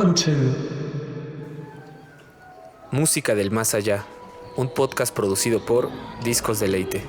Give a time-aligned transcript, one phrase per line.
[0.00, 0.30] Welcome to
[2.90, 4.06] Música del Más Allá,
[4.56, 5.90] un podcast producido por
[6.24, 7.04] Discos Deleite.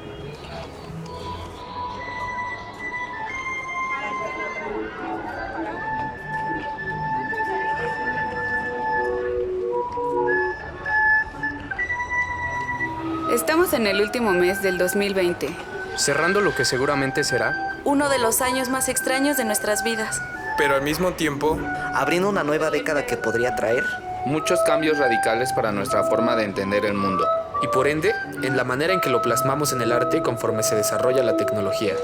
[13.34, 15.56] Estamos en el último mes del 2020,
[15.96, 20.22] cerrando lo que seguramente será, uno de los años más extraños de nuestras vidas.
[20.62, 21.58] Pero al mismo tiempo,
[21.96, 23.84] abriendo una nueva década que podría traer
[24.26, 27.28] muchos cambios radicales para nuestra forma de entender el mundo.
[27.64, 30.76] Y por ende, en la manera en que lo plasmamos en el arte conforme se
[30.76, 31.96] desarrolla la tecnología.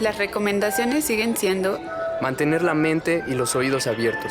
[0.00, 1.80] las recomendaciones siguen siendo
[2.20, 4.30] mantener la mente y los oídos abiertos.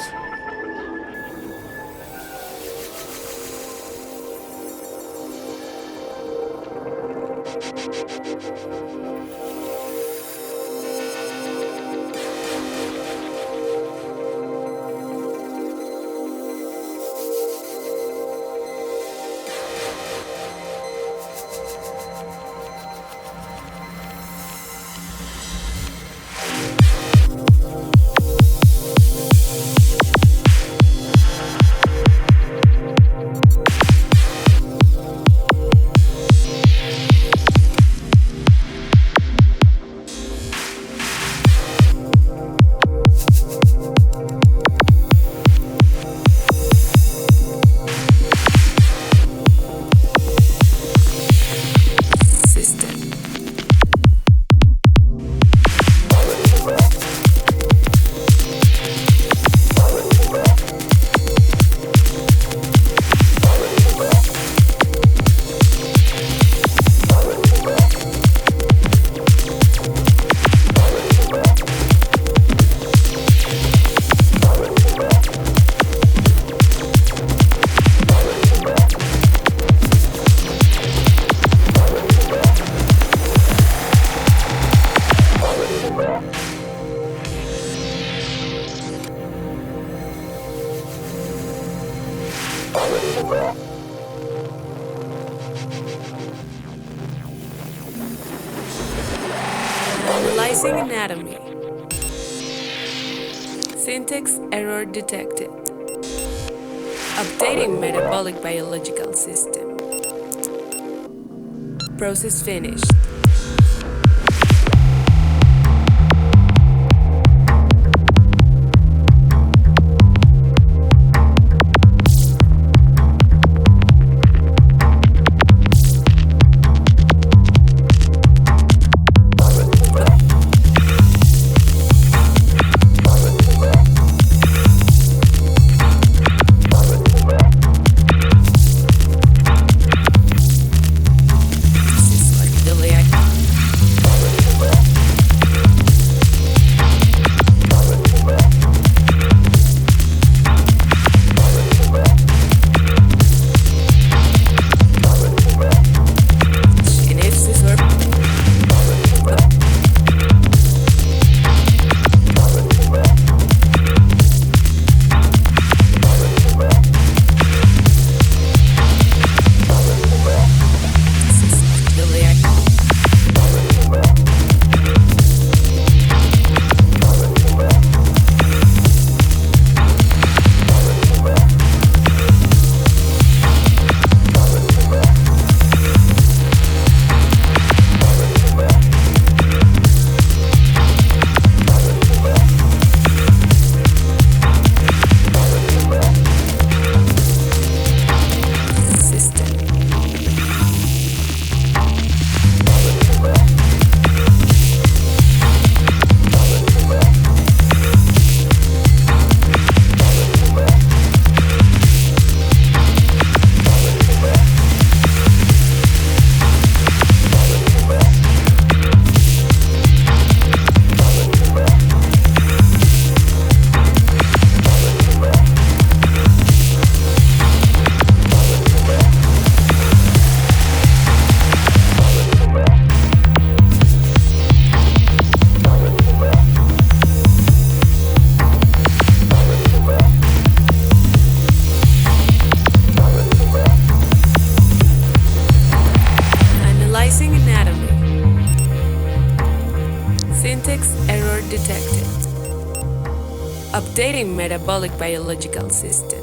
[254.67, 256.19] Metabolic biological system.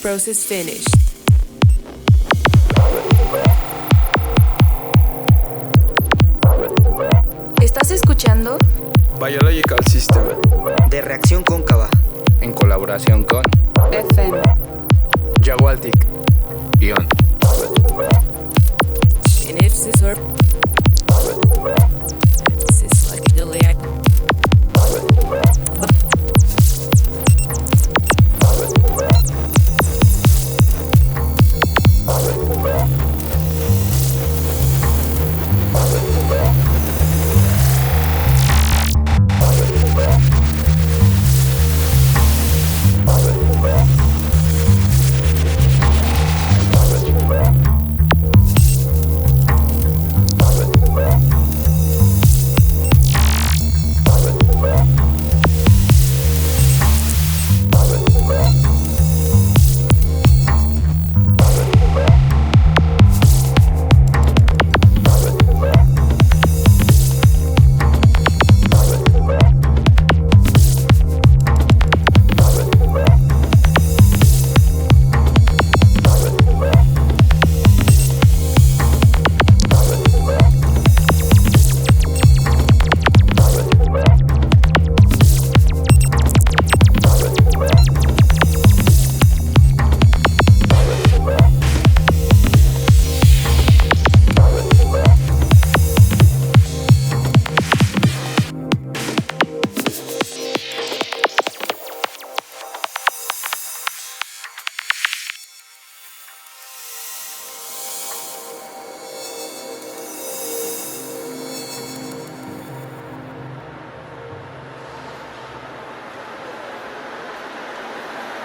[0.00, 0.93] Process finished.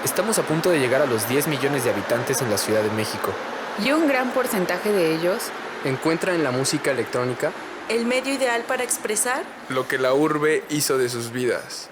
[0.04, 2.90] Estamos a punto de llegar a los 10 millones de habitantes en la Ciudad de
[2.92, 3.34] México.
[3.84, 5.44] Y un gran porcentaje de ellos
[5.84, 7.51] Encuentra en la música electrónica
[7.90, 9.44] ¿El medio ideal para expresar?
[9.69, 11.90] lo que la urbe hizo de sus vidas.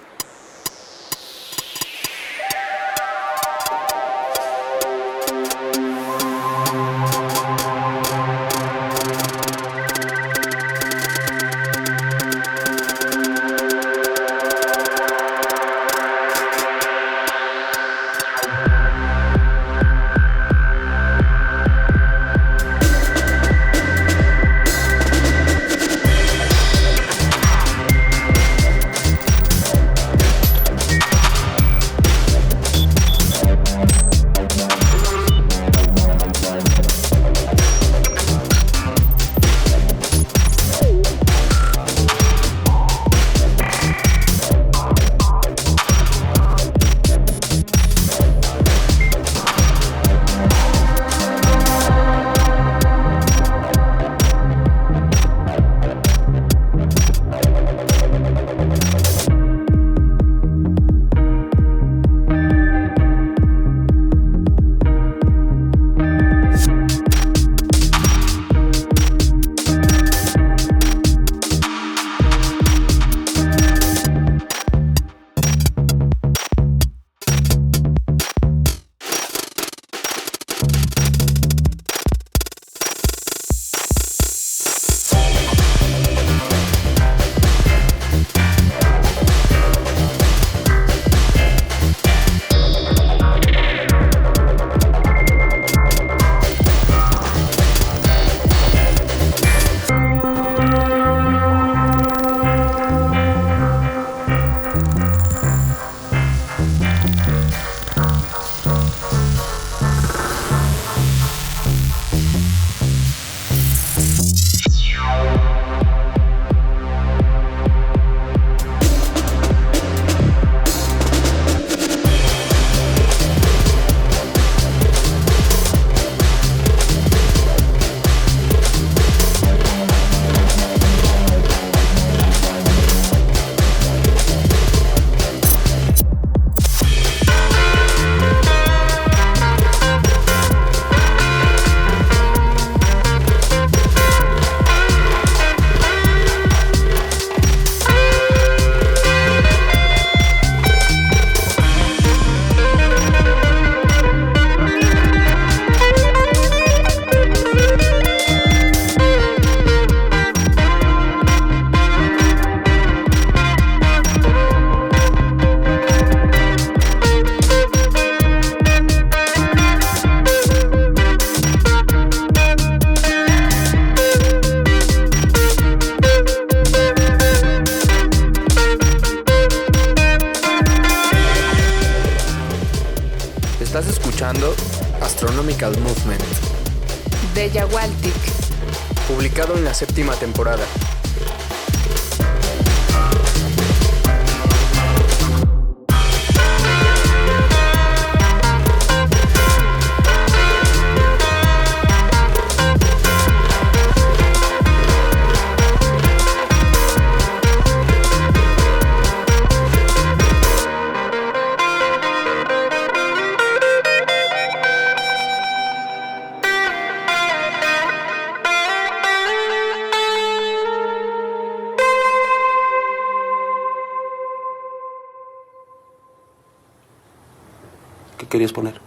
[228.37, 228.79] Querías poner?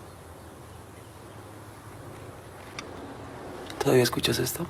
[3.83, 4.65] ¿Todavía escuchas esto?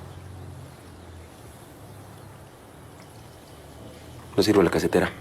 [4.35, 5.11] No sirve la casetera.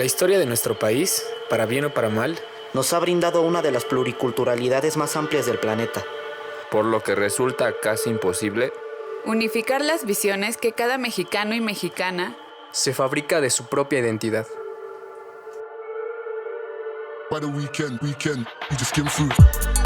[0.00, 2.38] La historia de nuestro país, para bien o para mal,
[2.72, 6.02] Nos ha brindado una de las pluriculturalidades más amplias del planeta.
[6.70, 8.72] Por lo que resulta casi imposible
[9.26, 12.34] Unificar las visiones que cada mexicano y mexicana
[12.72, 14.46] Se fabrica de su propia identidad.
[17.30, 19.79] Weekend, weekend, we just skim through.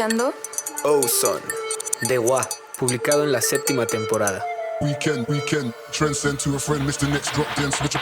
[0.00, 0.34] Escuchando?
[0.84, 1.40] Oh Son,
[2.08, 2.48] De Gua.
[2.78, 4.42] publicado en la séptima temporada.
[4.80, 7.06] Weekend, weekend, transcend to a friend, Mr.
[7.10, 7.96] Next drop, switch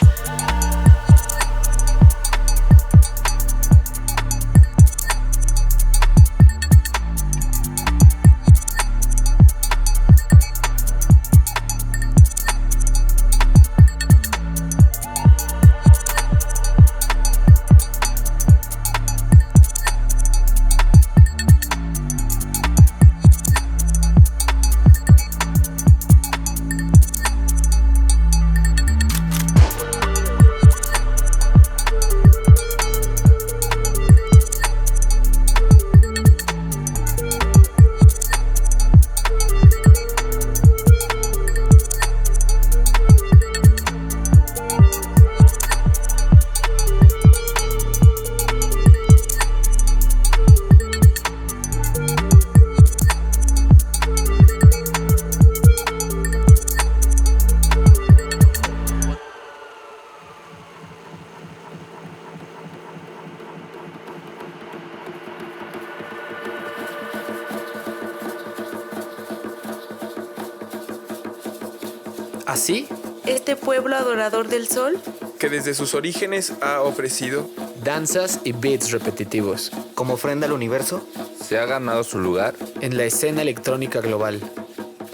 [74.19, 74.99] adorador del sol
[75.39, 77.49] que desde sus orígenes ha ofrecido
[77.85, 81.07] danzas y beats repetitivos Como ofrenda al universo,
[81.41, 84.41] Se ha ganado su lugar en la escena electrónica global.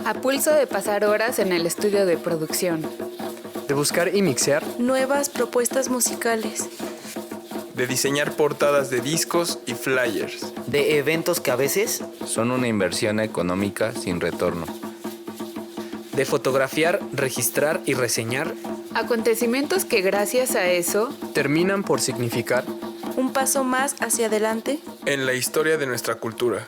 [0.07, 2.83] A pulso de pasar horas en el estudio de producción.
[3.69, 6.67] De buscar y mixear, Nuevas propuestas musicales.
[7.75, 10.53] de diseñar portadas de discos y flyers.
[10.67, 14.65] de eventos que a veces son una inversión económica sin retorno.
[16.15, 18.55] De fotografiar, registrar y reseñar
[18.95, 22.65] Acontecimientos que gracias a eso terminan por significar
[23.17, 24.79] Un paso más hacia adelante.
[25.05, 26.67] En la historia de nuestra cultura.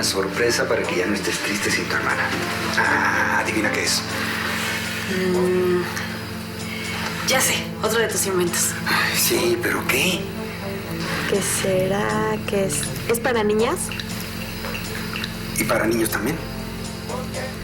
[0.00, 2.22] Una sorpresa para que ya no estés triste sin tu hermana.
[2.78, 4.00] Ah, adivina qué es.
[5.10, 5.82] Mm,
[7.28, 8.68] ya sé, otro de tus inventos.
[8.86, 10.22] Ay, sí, pero ¿qué?
[11.28, 12.34] ¿Qué será?
[12.48, 12.80] ¿Qué es?
[13.10, 13.76] ¿Es para niñas?
[15.58, 16.38] ¿Y para niños también?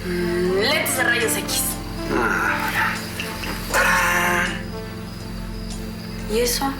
[0.04, 1.62] Mm, lentes de rayos X.
[3.74, 4.44] Ah,
[6.30, 6.70] ¿Y eso?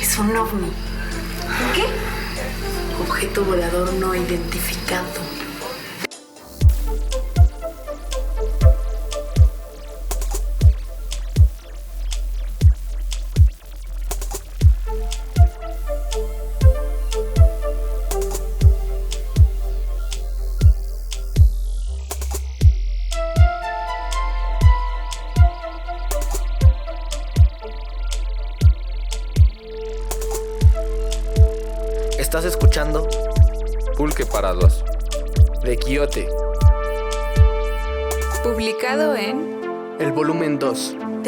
[0.00, 0.81] Es un ovni.
[3.22, 5.31] Objeto volador no identificado.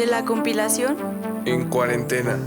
[0.05, 0.97] La compilación
[1.45, 2.37] En cuarentena.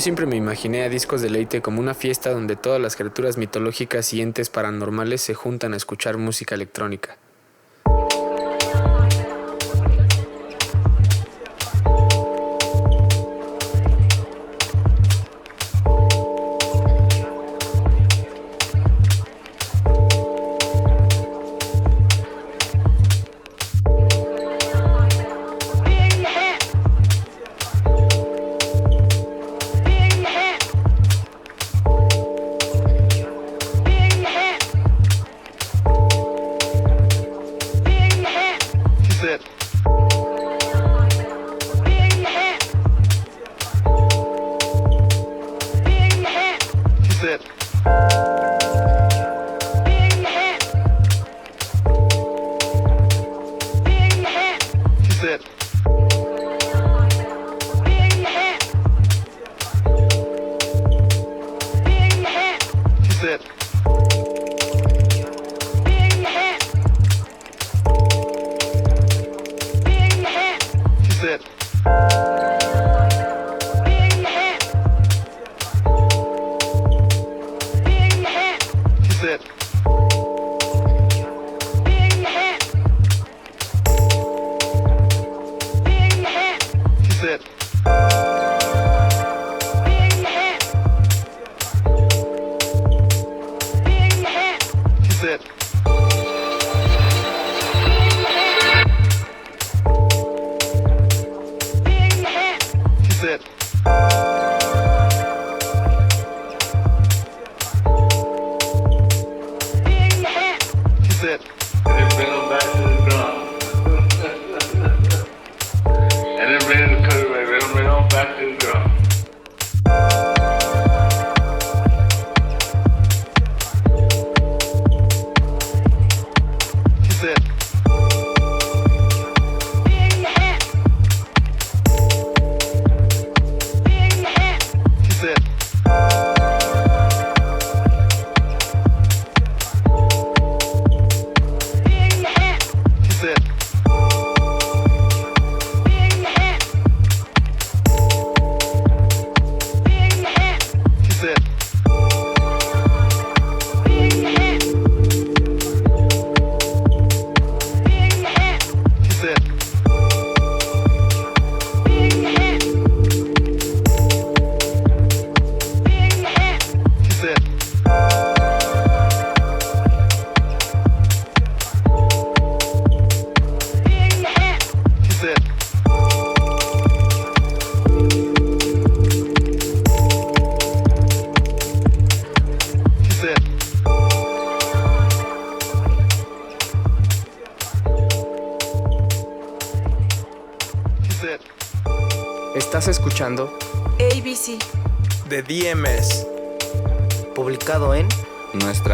[0.00, 3.36] Yo siempre me imaginé a Discos de Leite como una fiesta donde todas las criaturas
[3.36, 7.18] mitológicas y entes paranormales se juntan a escuchar música electrónica.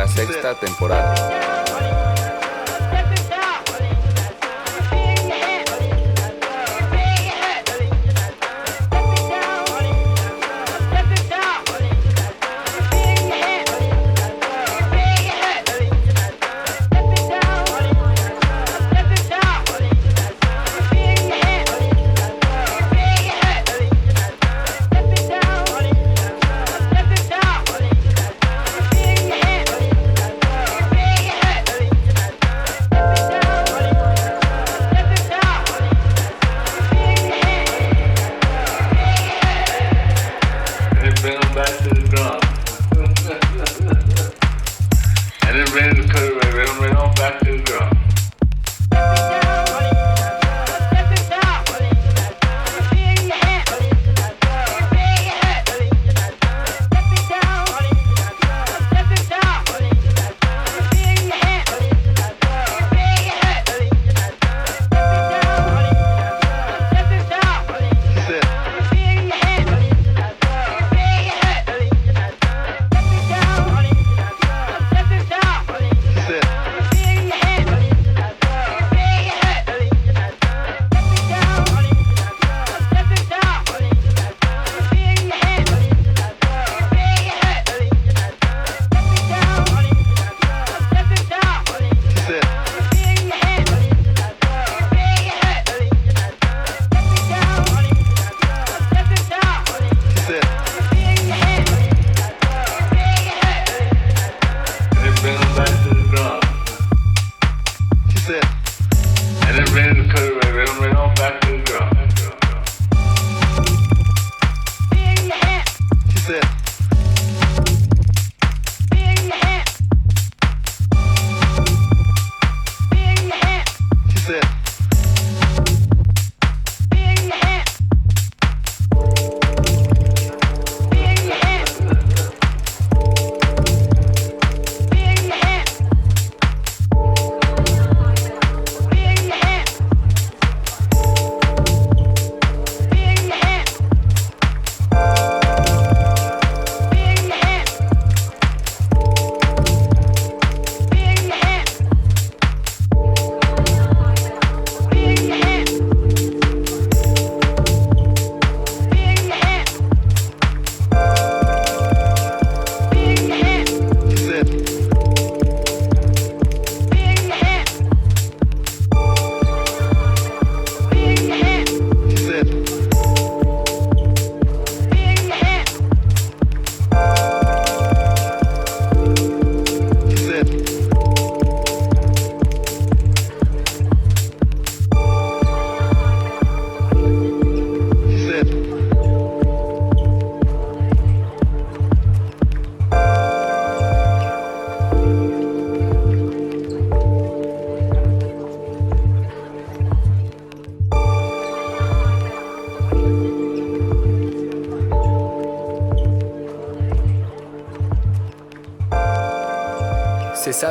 [0.07, 1.26] Sexta temporada.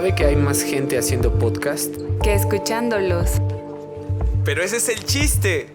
[0.06, 1.96] Sabe que hay más gente haciendo podcast?
[2.22, 3.42] Que escuchándolos.
[4.44, 5.75] Pero ese es el chiste.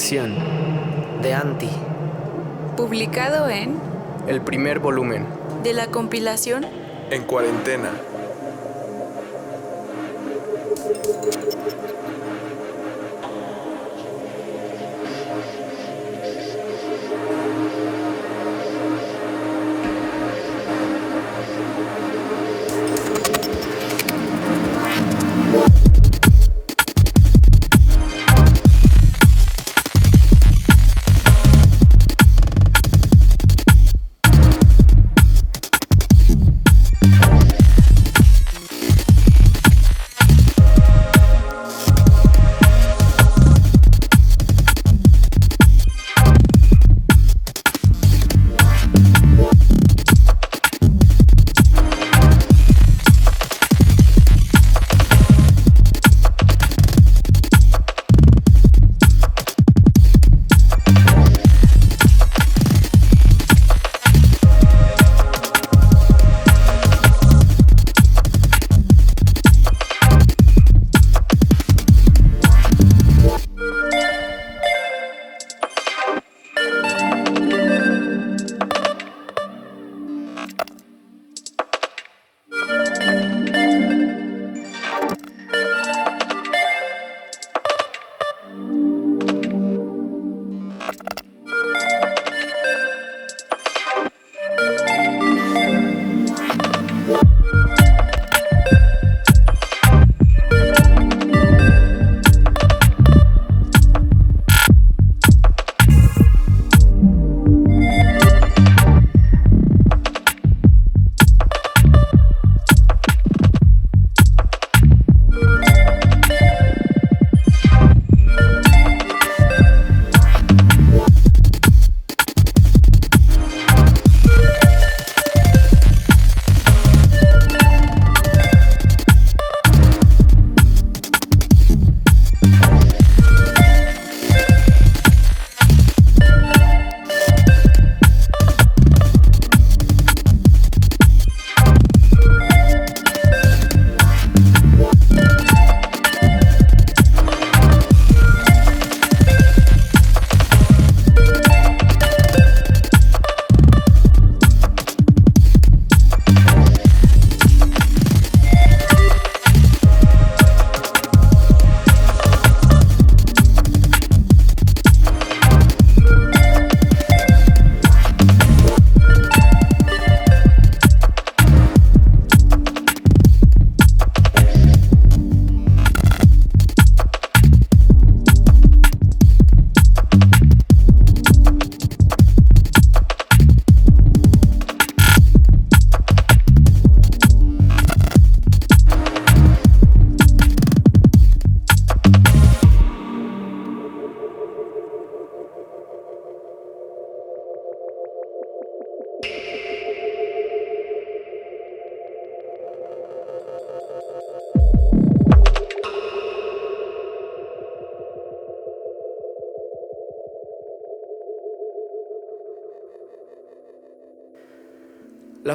[0.00, 1.68] De Anti.
[2.74, 3.78] Publicado en
[4.26, 5.26] El primer volumen.
[5.62, 6.64] De la compilación
[7.10, 7.90] En cuarentena.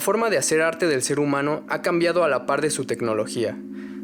[0.05, 3.57] Forma de hacer arte del ser humano ha cambiado a la par de su tecnología,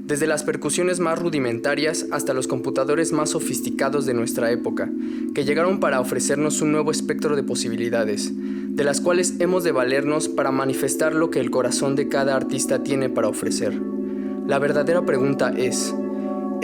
[0.07, 4.89] desde las percusiones más rudimentarias hasta los computadores más sofisticados de nuestra época,
[5.35, 10.27] que llegaron para ofrecernos un nuevo espectro de posibilidades, de las cuales hemos de valernos
[10.27, 13.79] para manifestar lo que el corazón de cada artista tiene para ofrecer.
[14.47, 15.93] La verdadera pregunta es,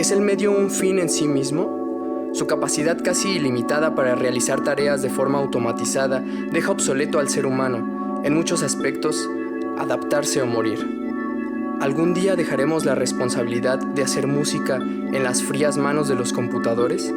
[0.00, 2.32] ¿es el medio un fin en sí mismo?
[2.32, 7.97] Su capacidad casi ilimitada para realizar tareas de forma automatizada deja obsoleto al ser humano,
[8.24, 9.28] en muchos aspectos,
[9.78, 10.98] adaptarse o morir.
[11.80, 17.14] ¿Algún día dejaremos la responsabilidad de hacer música en las frías manos de los computadores?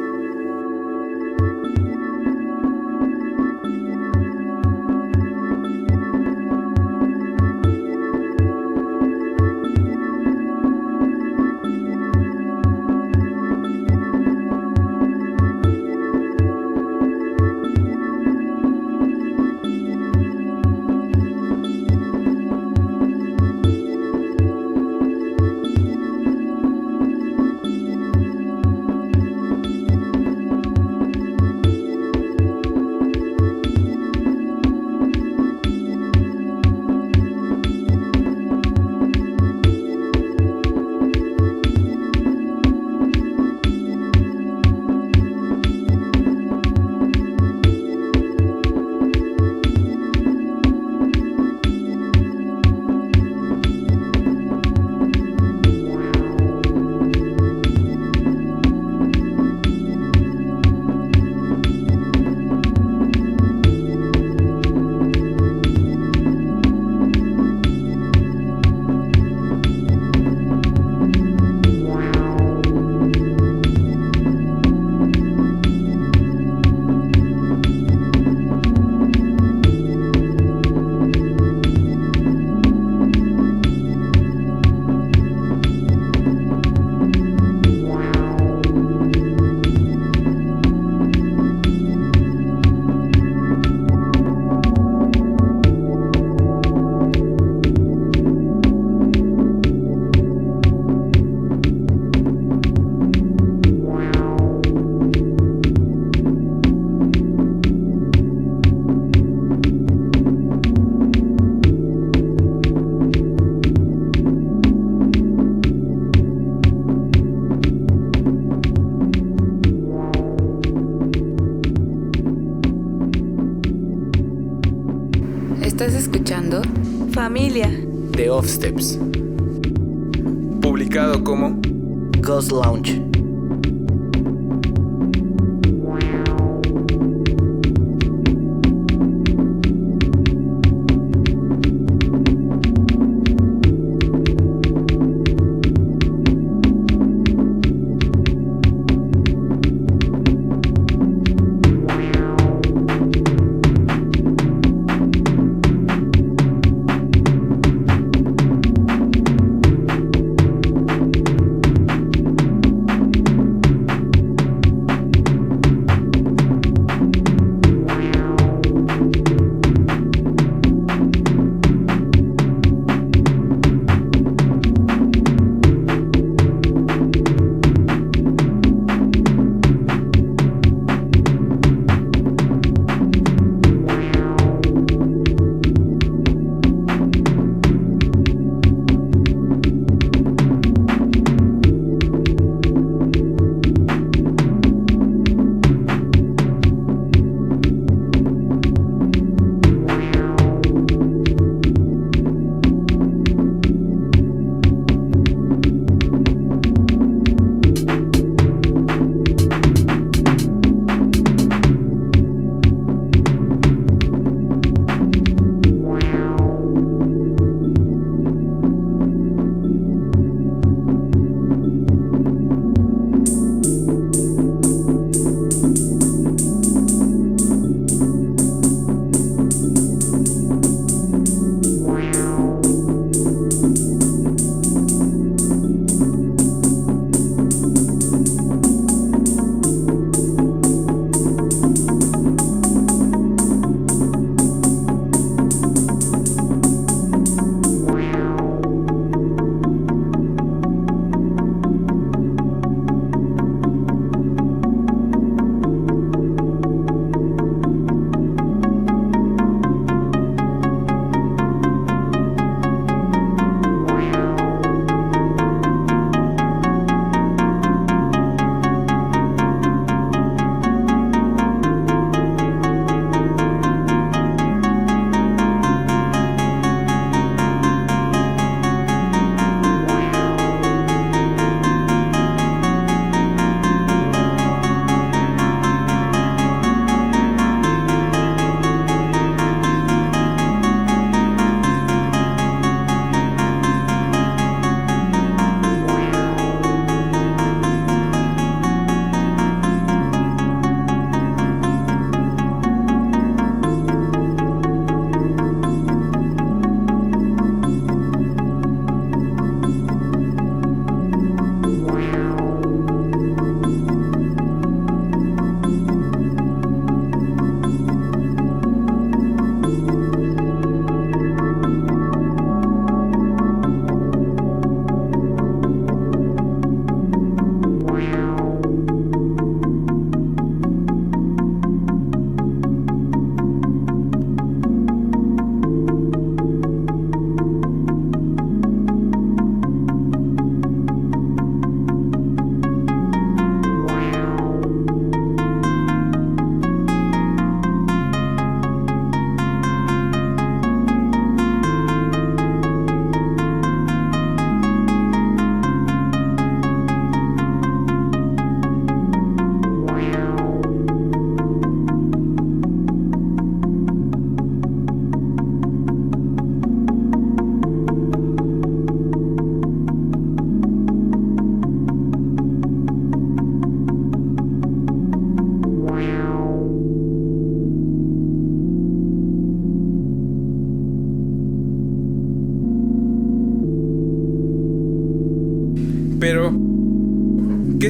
[128.52, 129.01] steps.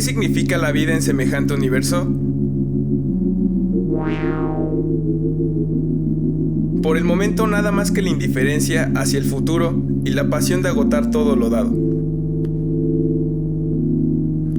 [0.03, 2.07] Significa la vida en semejante universo?
[6.83, 10.69] Por el momento nada más que la indiferencia hacia el futuro y la pasión de
[10.69, 11.73] agotar todo lo dado.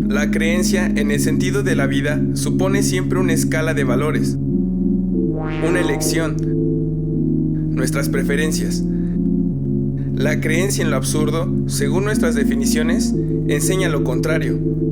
[0.08, 4.38] La creencia en el sentido de la vida supone siempre una escala de valores,
[5.68, 6.38] una elección,
[7.76, 8.84] nuestras preferencias.
[10.16, 13.14] La creencia en lo absurdo, según nuestras definiciones,
[13.48, 14.83] enseña lo contrario.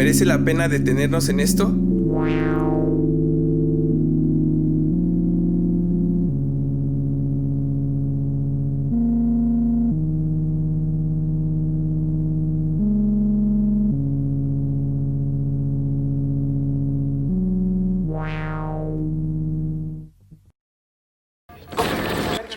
[0.00, 1.68] ¿Merece la pena detenernos en esto?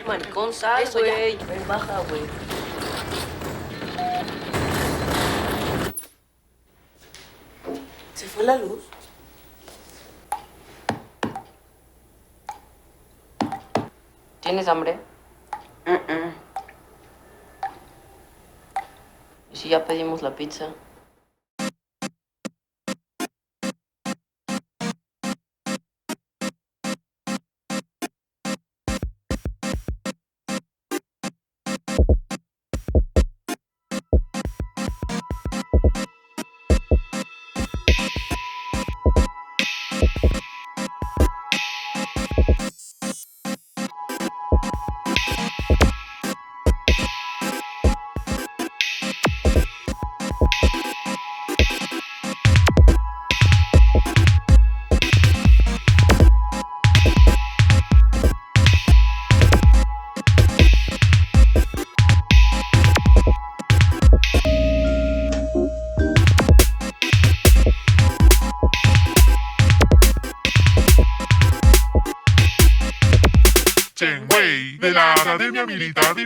[0.07, 1.37] Maricón, sal, güey.
[1.67, 2.42] Baja, güey.
[14.53, 14.99] ¿Tienes hambre?
[19.51, 20.67] ¿Y si ya pedimos la pizza?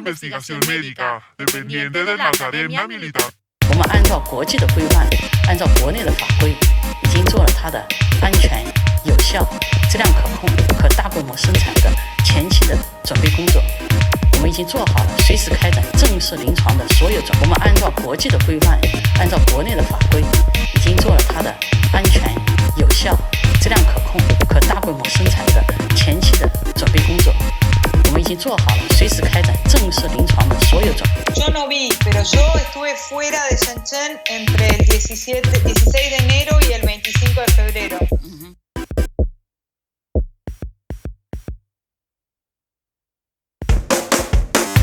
[0.08, 3.28] Investigación Médica, dependiente de la Academia Militar.
[3.70, 5.06] 我们按照国际的规范，
[5.50, 6.56] 按照国内的法规，
[7.04, 7.86] 已经做了它的
[8.22, 8.64] 安全、
[9.04, 9.46] 有效、
[9.92, 10.50] 质量可控、
[10.80, 11.92] 可大规模生产的
[12.24, 13.62] 前期的准备工作。
[14.36, 17.38] 我们已经做好了随时开展正式临床的所有准。
[17.42, 18.80] 我们按照国际的规范，
[19.20, 20.22] 按照国内的法规，
[20.74, 21.54] 已经做了它的
[21.92, 22.34] 安全、
[22.78, 23.14] 有效、
[23.60, 25.62] 质量可控、可大规模生产的
[25.98, 27.34] 前期的准备工作。
[28.08, 31.08] 我们已经做好了随时开展正式临床的所有准。
[31.36, 36.74] Yo no vi, pero yo estuve fuera de Shenzhen entre el 17, 16 de enero y
[36.74, 37.98] el 25 de febrero.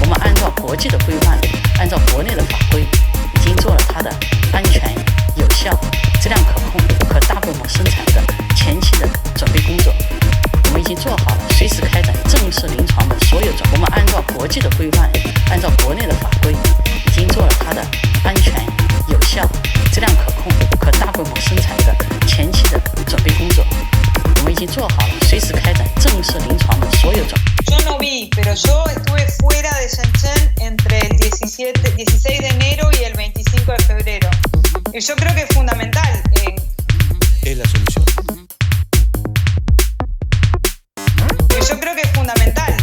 [0.01, 1.41] 我们按照国际的规范，
[1.79, 4.11] 按照国内的法规，已经做了它的
[4.53, 4.83] 安全、
[5.37, 5.75] 有效、
[6.20, 8.22] 质量可控、和大规模生产的
[8.55, 9.95] 前期的准备工作。
[10.85, 13.66] 我们已经做好了随时开展正式临床的所有准。
[13.72, 15.11] 我们按照国际的规范，
[15.49, 17.80] 按照国内的法规，已经做了它的
[18.22, 18.53] 安全、
[19.09, 19.49] 有效、
[19.91, 23.64] 质量可控、可大规模生产的前期的准备工作。
[24.37, 27.41] 我们已经做好了随时开展正式临床的所有准。
[27.70, 33.05] Yo no vi, pero yo estuve fuera de Shenzhen entre el 17, 16 de enero y
[33.05, 34.28] el 25 de febrero.
[34.93, 36.22] Y yo creo que es fundamental.
[36.43, 36.55] eh,
[37.41, 38.05] Es la solución.
[41.59, 42.74] Y yo creo que es fundamental.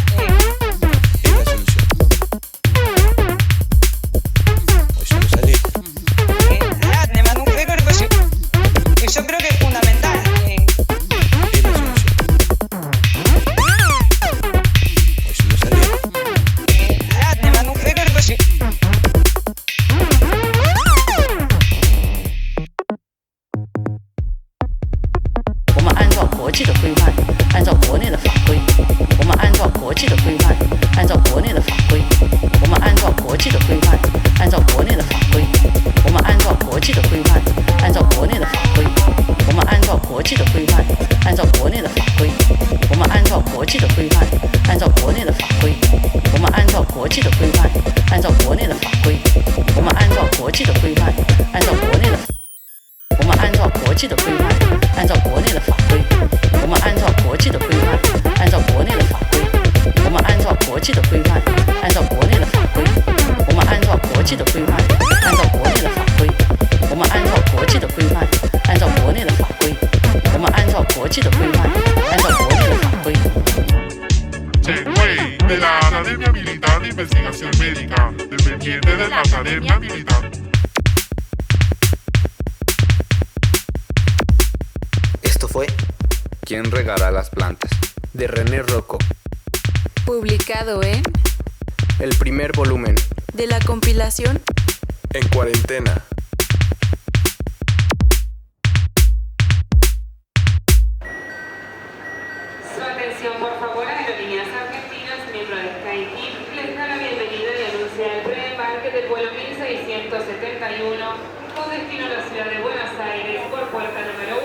[103.20, 108.90] Por favor, aerolíneas argentinas, miembro de SkyTeam, les da la bienvenida y anuncia el preembarque
[108.90, 111.06] del vuelo 1671
[111.54, 114.40] con destino a la ciudad de Buenos Aires por puerta número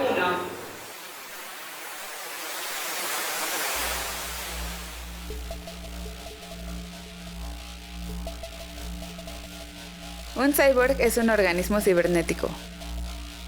[10.35, 10.43] 1.
[10.43, 12.49] Un cyborg es un organismo cibernético,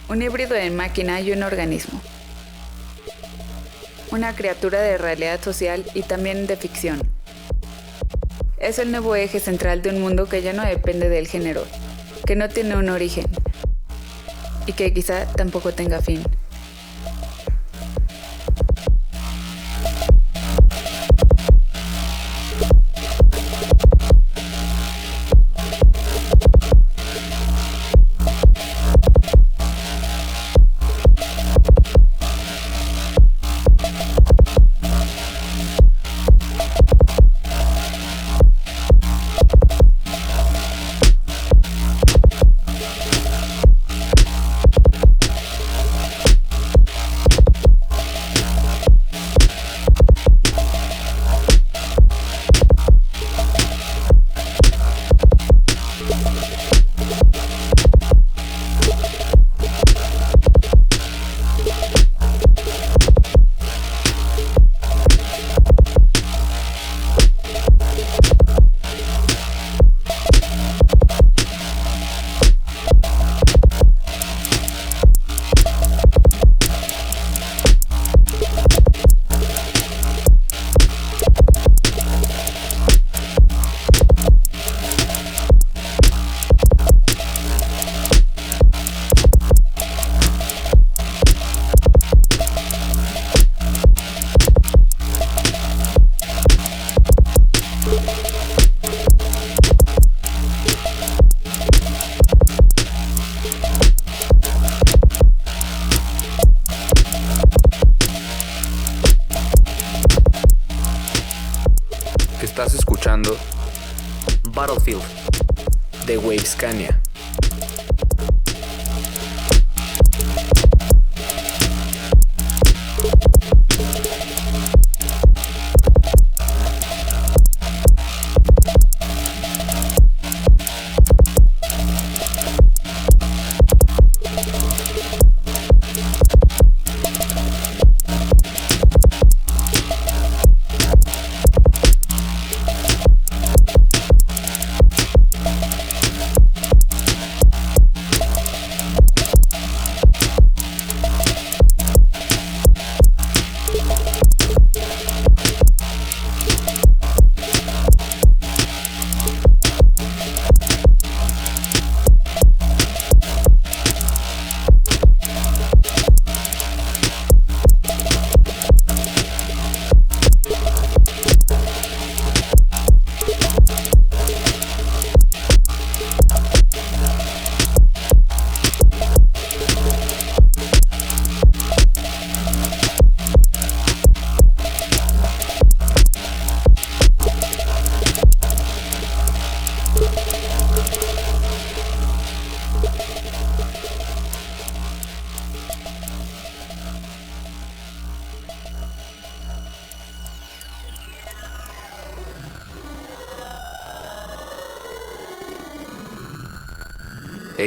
[0.08, 2.02] un híbrido de máquina y un organismo.
[4.12, 7.00] Una criatura de realidad social y también de ficción.
[8.58, 11.64] Es el nuevo eje central de un mundo que ya no depende del género,
[12.26, 13.26] que no tiene un origen
[14.66, 16.24] y que quizá tampoco tenga fin.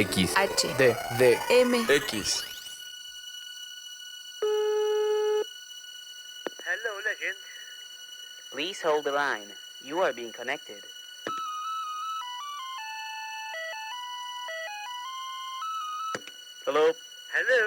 [0.03, 0.35] X.
[0.37, 0.93] H D.
[1.17, 1.35] D.
[1.49, 2.43] M X.
[6.67, 7.37] Hello, Legend.
[8.51, 9.47] Please hold the line.
[9.85, 10.83] You are being connected.
[16.65, 16.91] Hello,
[17.35, 17.63] Hello.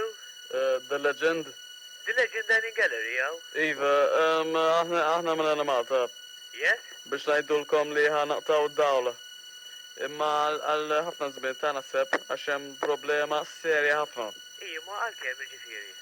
[0.55, 1.45] uh, the legend.
[2.07, 3.39] The Legendary Gallery, oh?
[3.68, 6.07] Iva, um, aħna aħna minna Malta.
[6.57, 6.80] Yes?
[7.11, 9.12] Biex najdulkom li ħanaqtaw d-dawla.
[10.05, 10.30] Imma
[10.72, 14.26] għal ħafna żmien tagħna seb għax hemm problema serja ħafna.
[14.66, 15.94] Iju, ma għal-kem ġifiri.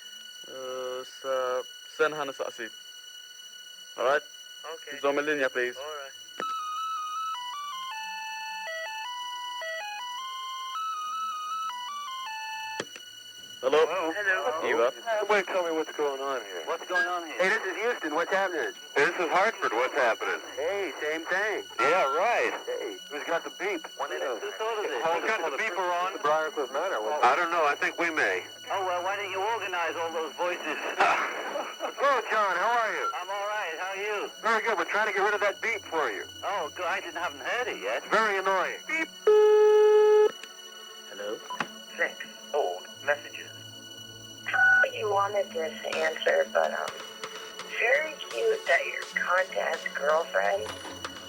[0.51, 1.37] Uh, Sa
[1.97, 2.67] sen ħan saqsi.
[3.97, 4.27] Alright?
[4.75, 4.99] Okay.
[5.05, 5.79] Zom il-linja, please.
[5.79, 6.24] Alright.
[13.65, 13.81] Hello?
[13.89, 14.61] Hello.
[14.61, 14.93] Eva?
[15.25, 16.61] Somebody tell me what's going on here.
[16.69, 17.41] What's going on here?
[17.41, 18.13] Hey, this is Houston.
[18.13, 18.77] What's happening?
[18.93, 19.73] Hey, this is Hartford.
[19.73, 20.37] What's happening?
[20.53, 21.65] Hey, same thing.
[21.81, 22.53] Yeah, right.
[22.69, 23.81] Hey, Who's got the beep?
[23.97, 24.45] one of those.
[24.45, 25.01] Who thought of this?
[25.01, 26.13] Who's got the beeper on?
[26.13, 27.01] The Briarcliff Manor.
[27.25, 27.65] I don't know.
[27.65, 28.45] I think we may.
[28.69, 30.77] Oh, well, why didn't you organize all those voices?
[31.01, 32.55] Hello, John.
[32.61, 33.07] How are you?
[33.17, 33.75] I'm all right.
[33.81, 34.29] How are you?
[34.45, 34.77] Very good.
[34.77, 36.29] We're trying to get rid of that beep for you.
[36.45, 36.85] Oh, good.
[36.85, 38.05] I didn't haven't heard it yet.
[38.05, 38.77] It's very annoying.
[38.85, 39.09] Beep.
[41.09, 41.41] Hello?
[41.97, 42.13] Six
[42.53, 43.44] old messages.
[45.05, 46.87] You wanted this answer, but um,
[47.79, 50.65] very cute that your contact girlfriend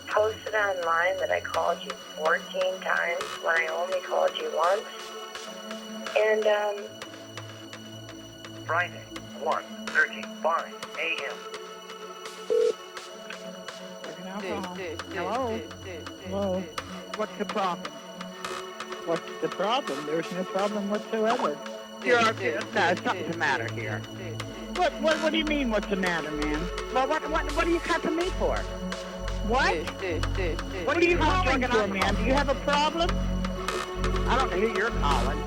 [0.07, 2.41] posted online that I called you 14
[2.81, 4.81] times when I only called you once.
[6.17, 6.75] And um,
[8.65, 9.03] Friday,
[9.43, 11.37] 1.35 a.m.
[15.13, 15.59] Hello?
[16.29, 16.63] Hello?
[17.17, 17.91] What's the problem?
[19.05, 20.05] What's the problem?
[20.05, 21.57] There's no problem whatsoever.
[22.05, 22.31] You're, no,
[23.03, 23.99] something's the matter here.
[24.75, 26.61] What, what, what do you mean, what's the matter, man?
[26.93, 28.57] Well, what, what, what are you cussing me for?
[29.47, 29.75] What?
[30.85, 32.15] What are you calling for, man?
[32.15, 33.09] Do you have a problem?
[34.27, 35.39] I don't know who you're calling.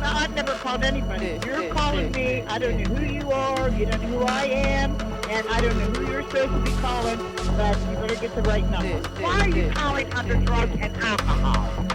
[0.00, 1.40] No, I've never called anybody.
[1.44, 2.42] You're calling me.
[2.42, 3.68] I don't know who you are.
[3.70, 4.92] You don't know who I am.
[5.28, 7.18] And I don't know who you're supposed to be calling.
[7.56, 9.08] But you better get the right number.
[9.20, 11.86] Why are you calling under drugs and alcohol?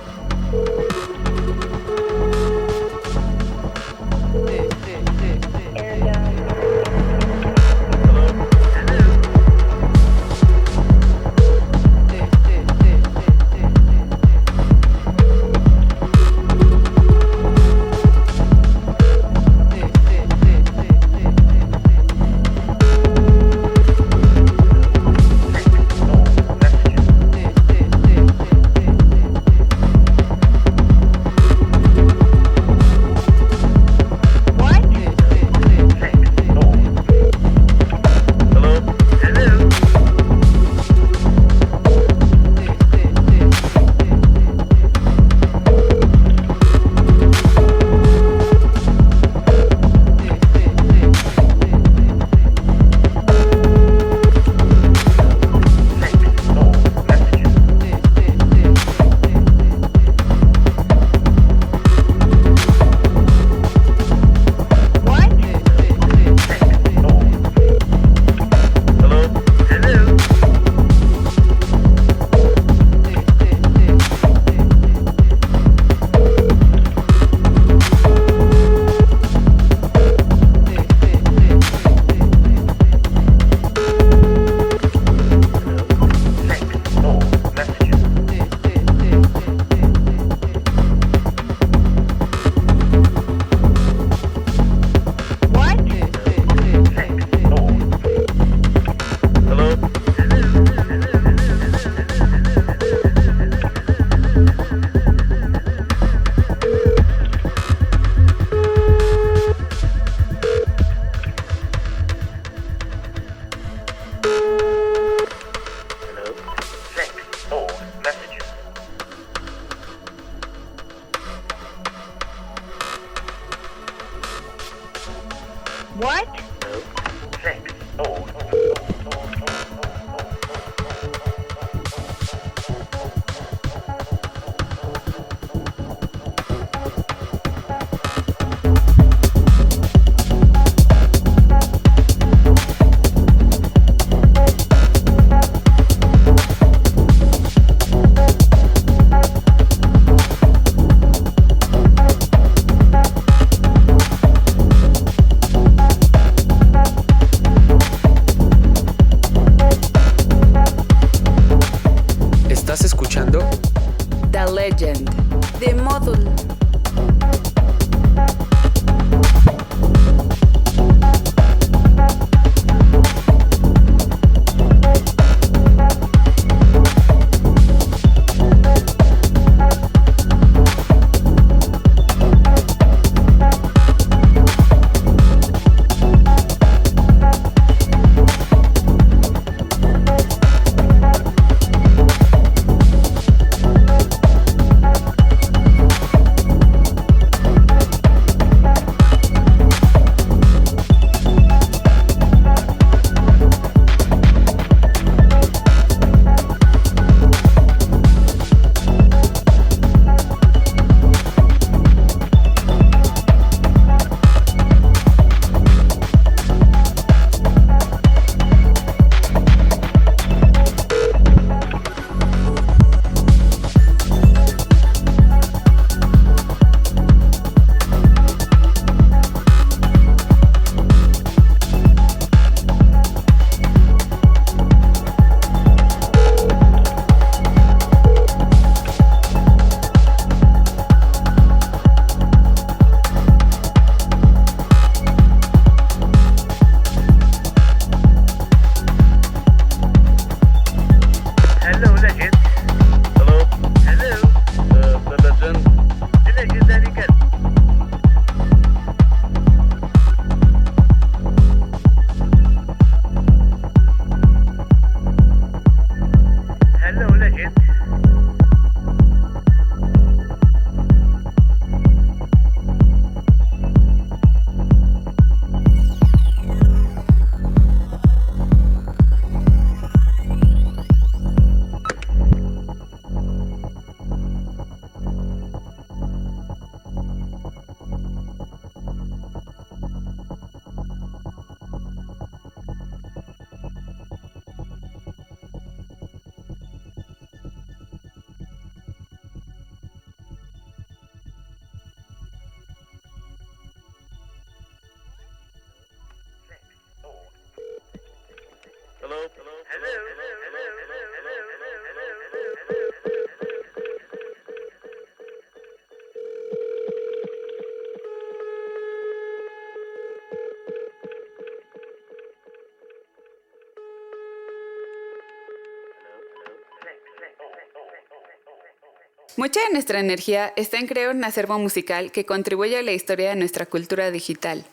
[329.44, 333.32] Mucha de nuestra energía está en crear un acervo musical que contribuye a la historia
[333.32, 334.64] de nuestra cultura digital.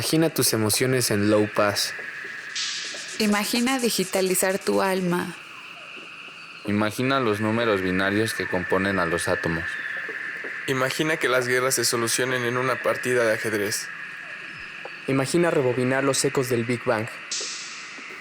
[0.00, 1.92] Imagina tus emociones en low pass.
[3.18, 5.36] Imagina digitalizar tu alma.
[6.64, 9.64] Imagina los números binarios que componen a los átomos.
[10.68, 13.88] Imagina que las guerras se solucionen en una partida de ajedrez.
[15.06, 17.06] Imagina rebobinar los ecos del Big Bang.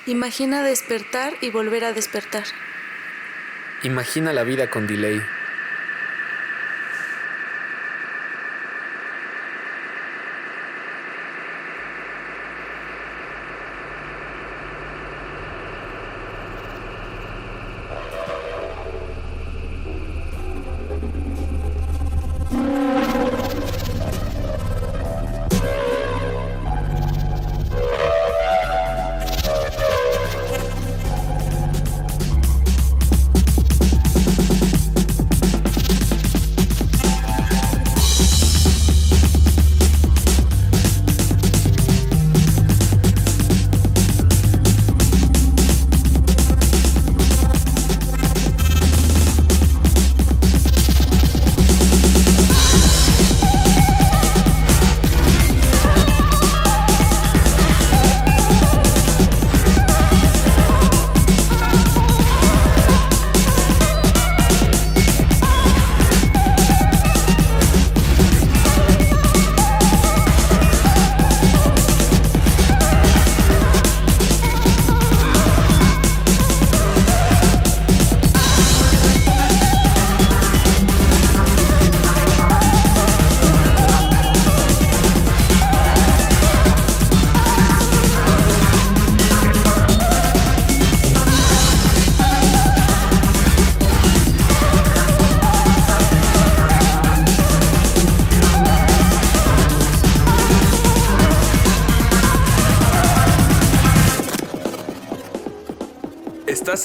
[0.05, 2.43] Imagina despertar y volver a despertar.
[3.83, 5.21] Imagina la vida con delay.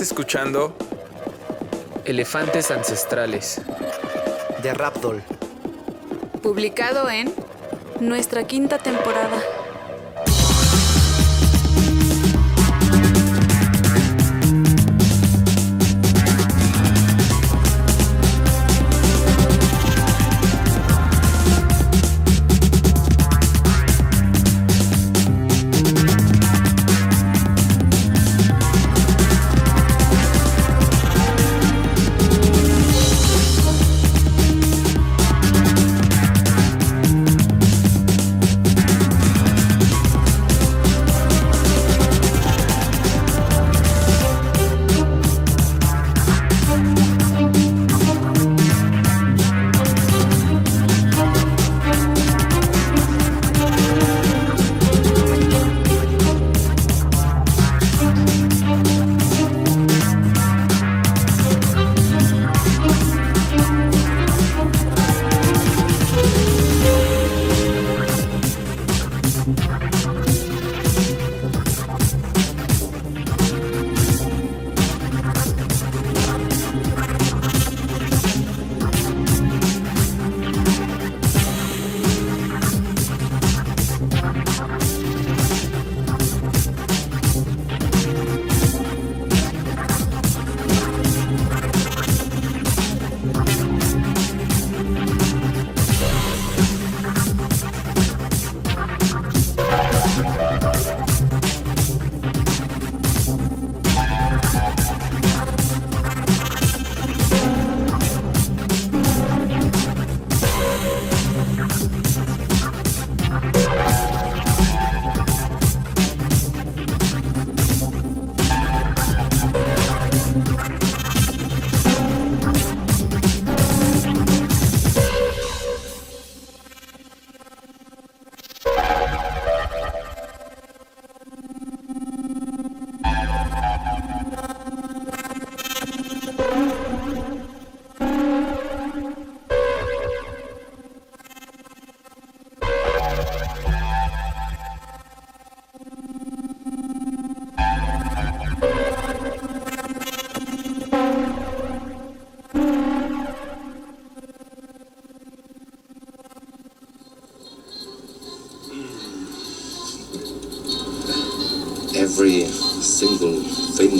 [0.04, 0.76] Escuchando
[2.04, 3.62] Elefantes ancestrales.
[4.62, 5.22] De Rapdol.
[6.42, 7.32] Publicado en
[8.00, 9.40] Nuestra quinta temporada.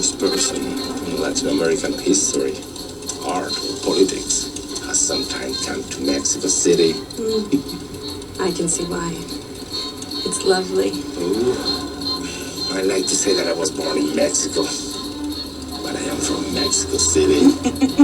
[0.05, 0.56] Famous person
[1.06, 2.56] in Latin American history,
[3.24, 4.51] art or politics,
[4.85, 6.93] has sometimes come to Mexico City.
[6.93, 8.43] Hmm.
[8.43, 9.12] I can see why.
[10.26, 10.90] It's lovely.
[11.18, 11.55] Ooh.
[12.76, 14.62] I like to say that I was born in Mexico,
[15.82, 18.03] but I am from Mexico City.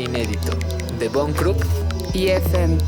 [0.00, 0.52] inédito
[0.98, 1.56] de Von Krug
[2.14, 2.79] y FM.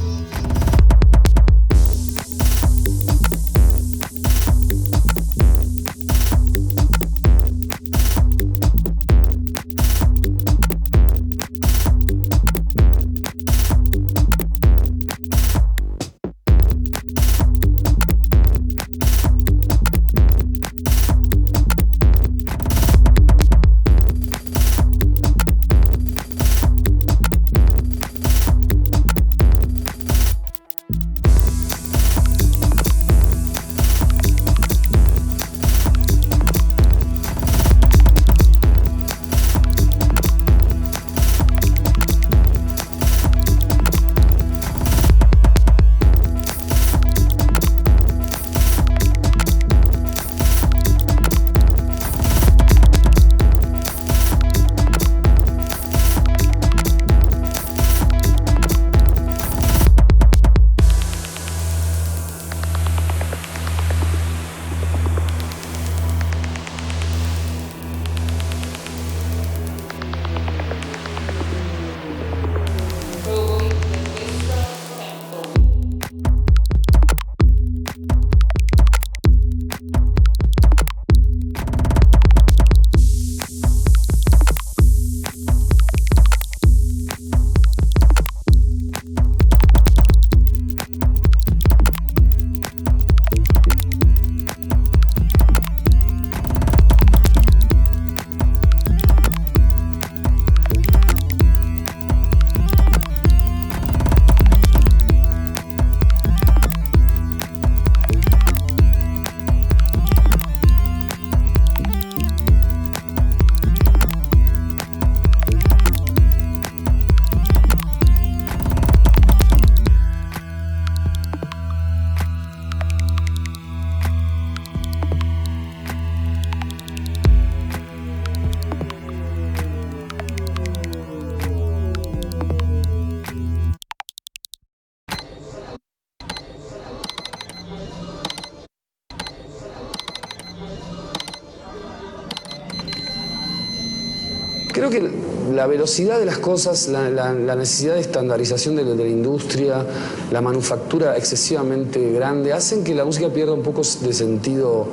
[145.62, 149.86] La velocidad de las cosas, la, la- la necesidad de estandarización de, de la industria,
[150.32, 154.86] la manufactura excesivamente grande, hacen que la música pierda un poco de sentido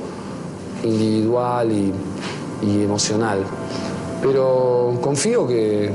[0.84, 1.92] individual y,
[2.64, 3.40] y emocional.
[4.22, 5.90] Pero confío que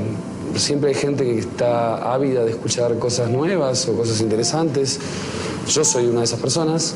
[0.56, 4.98] siempre hay gente que está ávida de escuchar cosas nuevas o cosas interesantes.
[5.68, 6.94] Yo soy una de esas personas.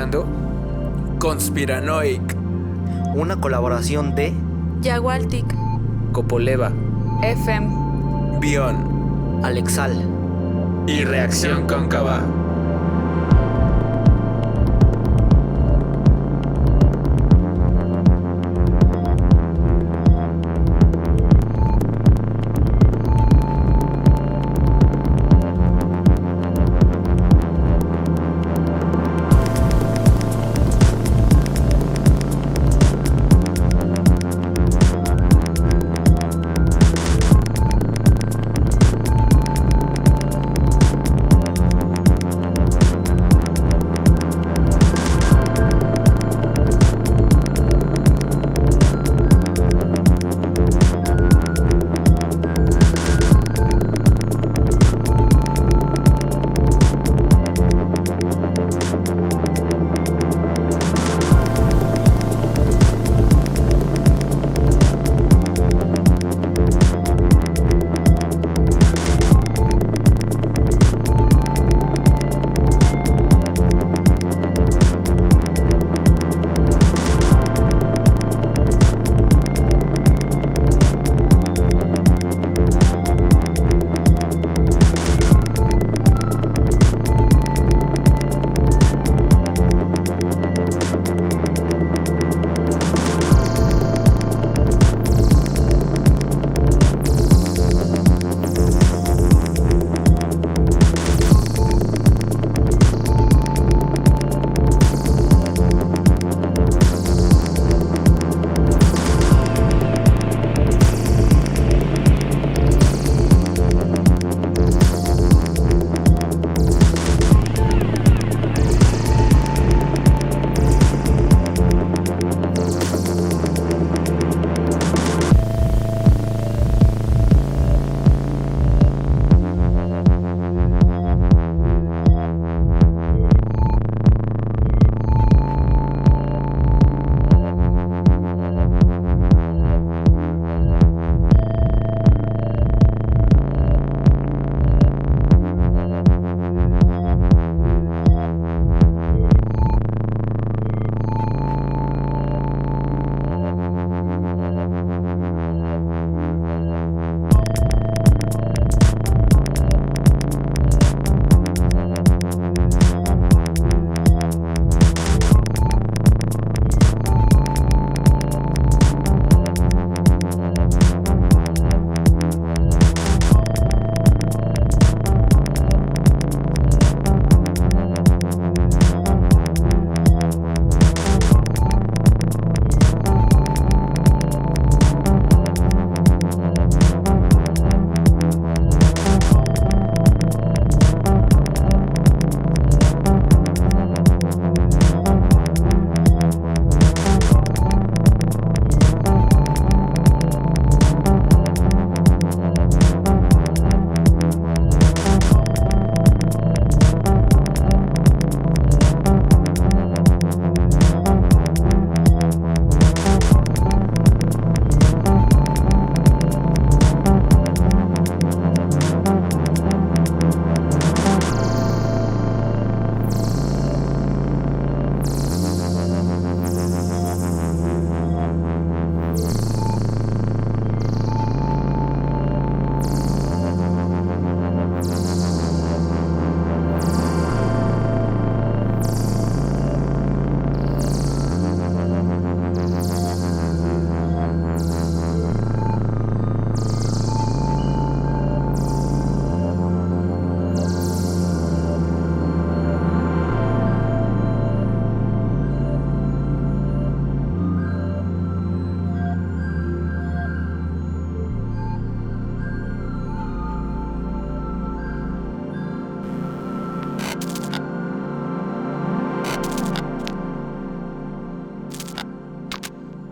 [0.00, 0.26] Escuchando?
[1.18, 2.36] Conspiranoic.
[3.14, 4.32] Una colaboración de
[4.80, 5.44] Yagualtic.
[6.12, 6.72] Copoleva.
[7.22, 8.38] FM.
[8.40, 9.40] Bion.
[9.44, 9.92] Alexal.
[10.86, 12.39] Y Reacción Cóncava.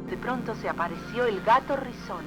[0.09, 2.25] De pronto se apareció el gato rizón.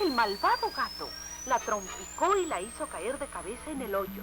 [0.00, 1.10] El malvado gato
[1.44, 4.22] la trompicó y la hizo caer de cabeza en el hoyo.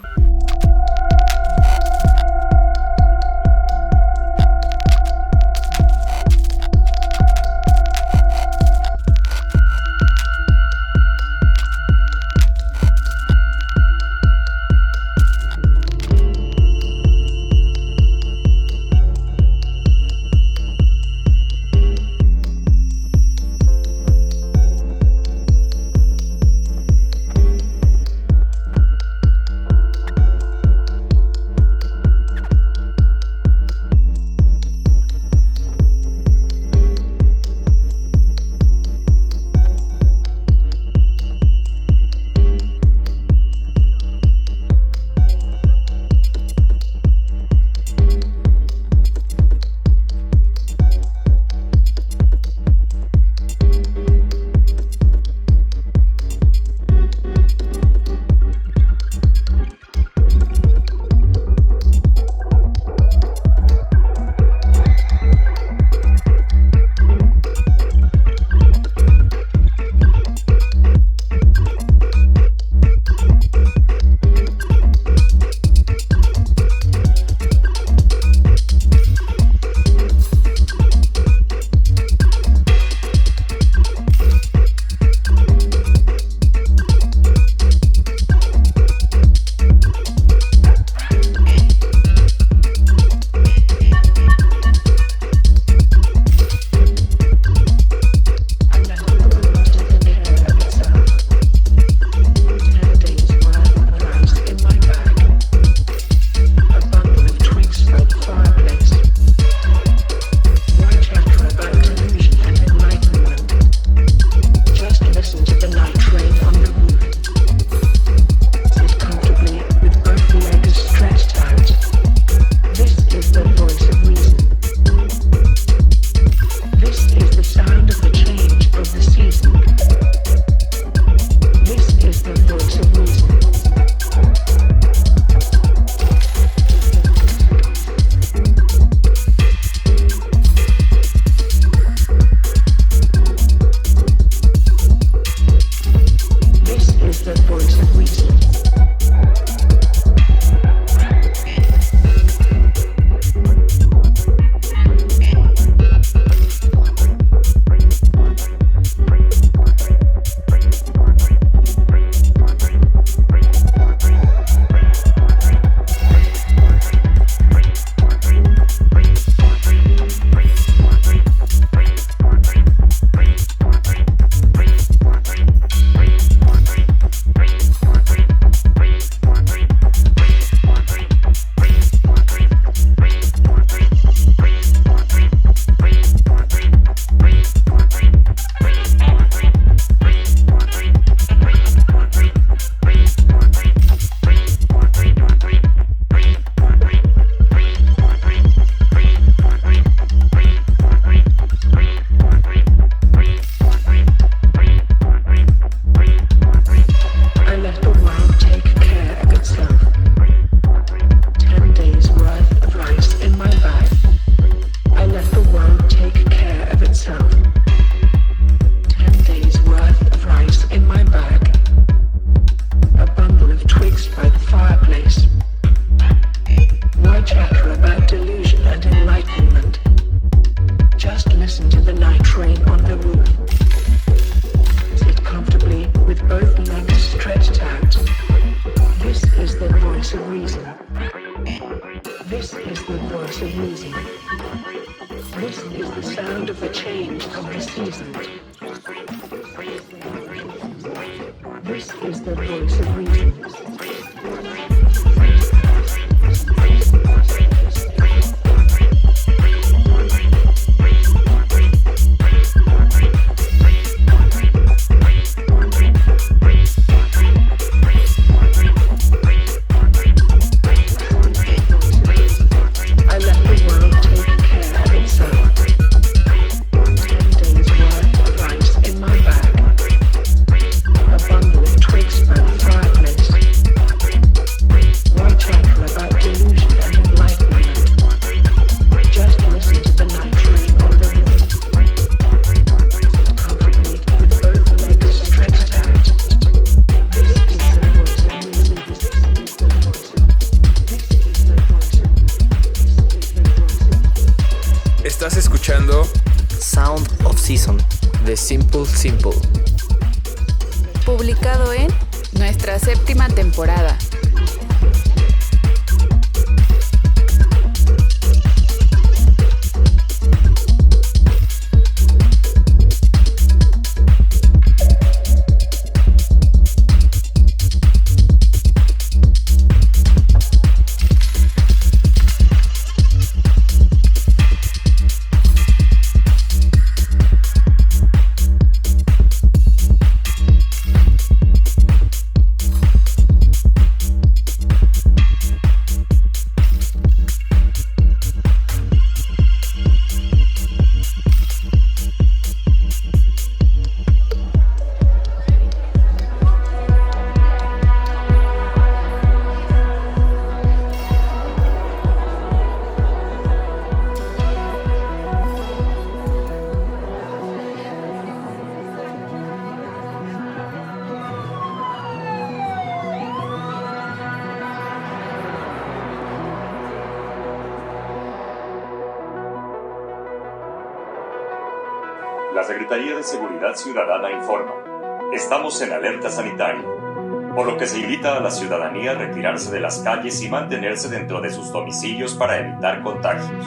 [389.43, 393.65] Retirarse de las calles y mantenerse dentro de sus domicilios para evitar contagios.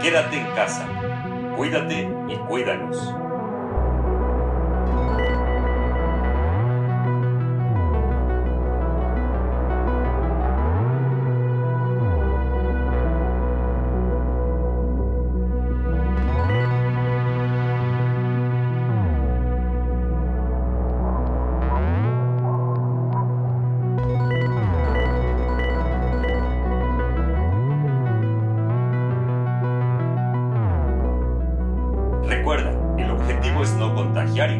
[0.00, 0.88] Quédate en casa,
[1.58, 3.23] cuídate y cuídanos.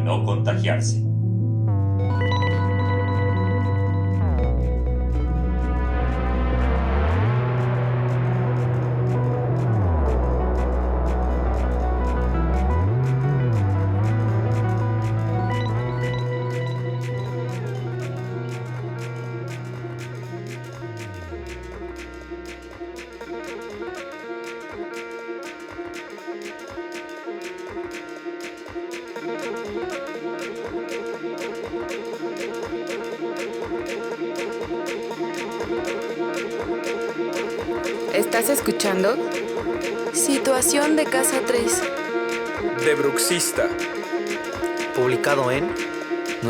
[0.05, 1.04] No contagiarse.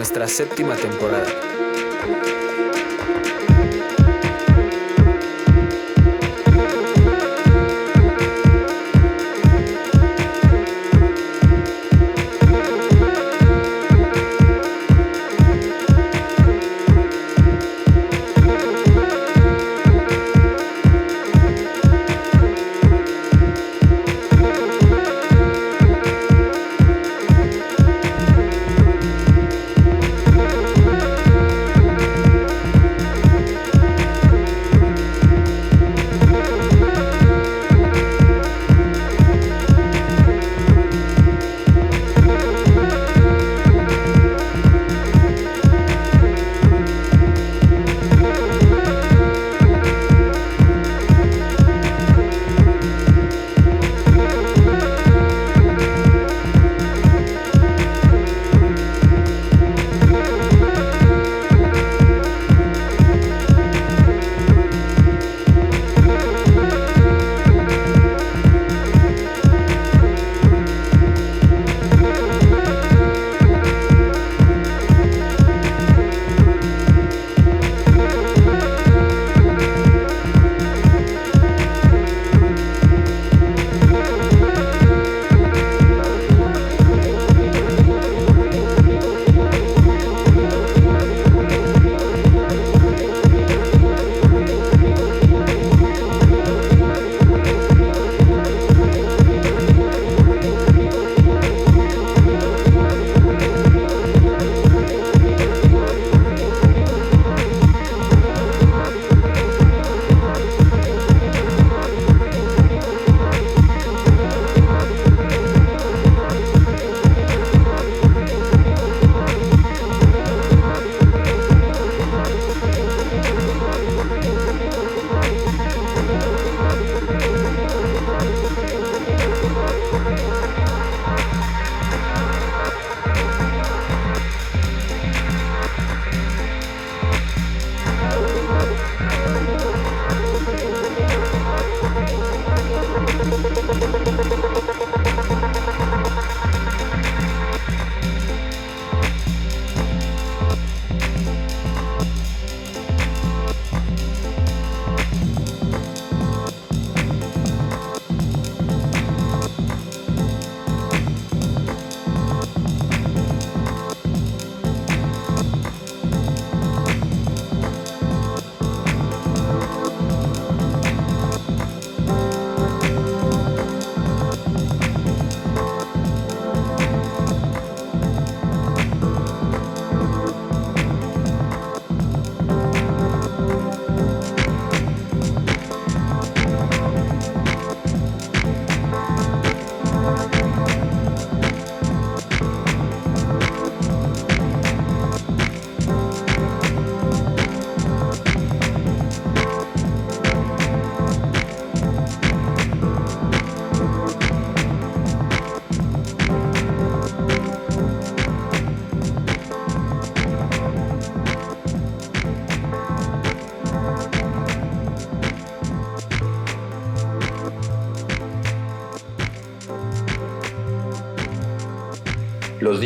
[0.06, 1.45] Nuestra séptima temporada.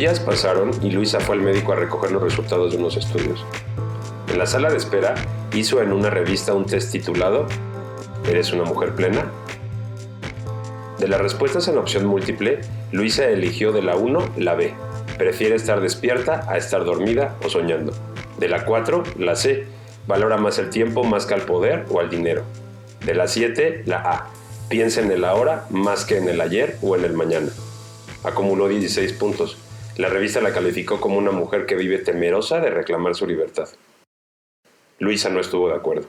[0.00, 3.44] Días pasaron y Luisa fue al médico a recoger los resultados de unos estudios.
[4.32, 5.14] En la sala de espera
[5.52, 7.46] hizo en una revista un test titulado
[8.26, 9.30] ¿Eres una mujer plena?
[10.98, 12.62] De las respuestas en opción múltiple,
[12.92, 14.72] Luisa eligió de la 1 la B.
[15.18, 17.92] Prefiere estar despierta a estar dormida o soñando.
[18.38, 19.66] De la 4, la C.
[20.06, 22.44] Valora más el tiempo más que al poder o al dinero.
[23.04, 24.30] De la 7, la A.
[24.70, 27.50] Piensa en el ahora más que en el ayer o en el mañana.
[28.24, 29.58] Acumuló 16 puntos.
[30.00, 33.68] La revista la calificó como una mujer que vive temerosa de reclamar su libertad.
[34.98, 36.06] Luisa no estuvo de acuerdo.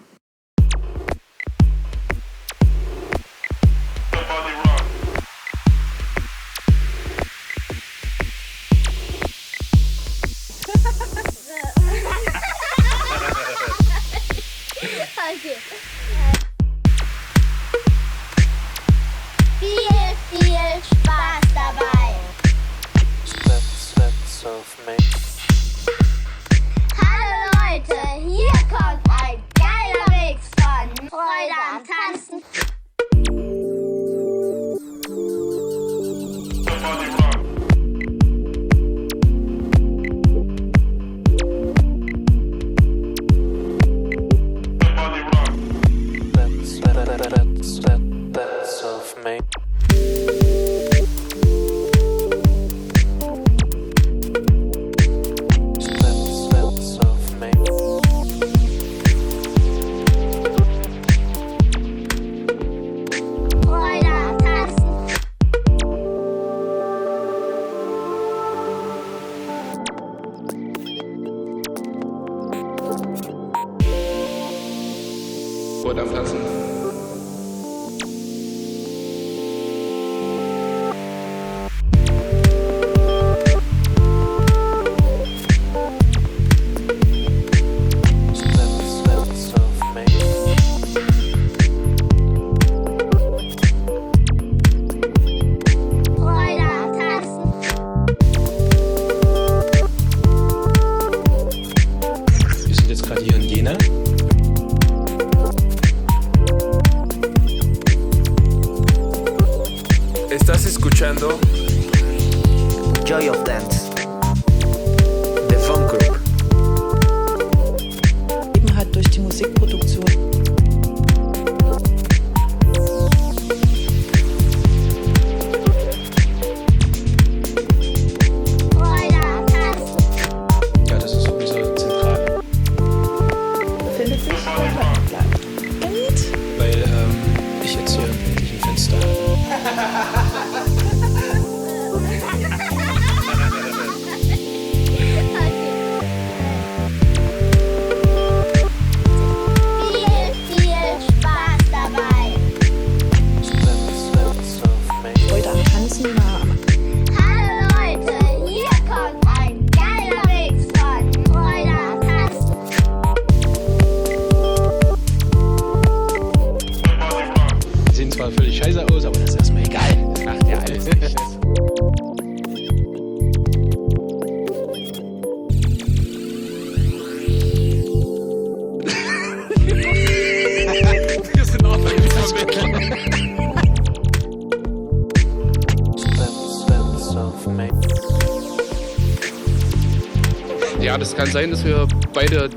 [191.22, 192.50] Kann sein, dass wir beide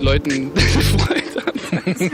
[0.00, 2.10] Leuten Freude haben.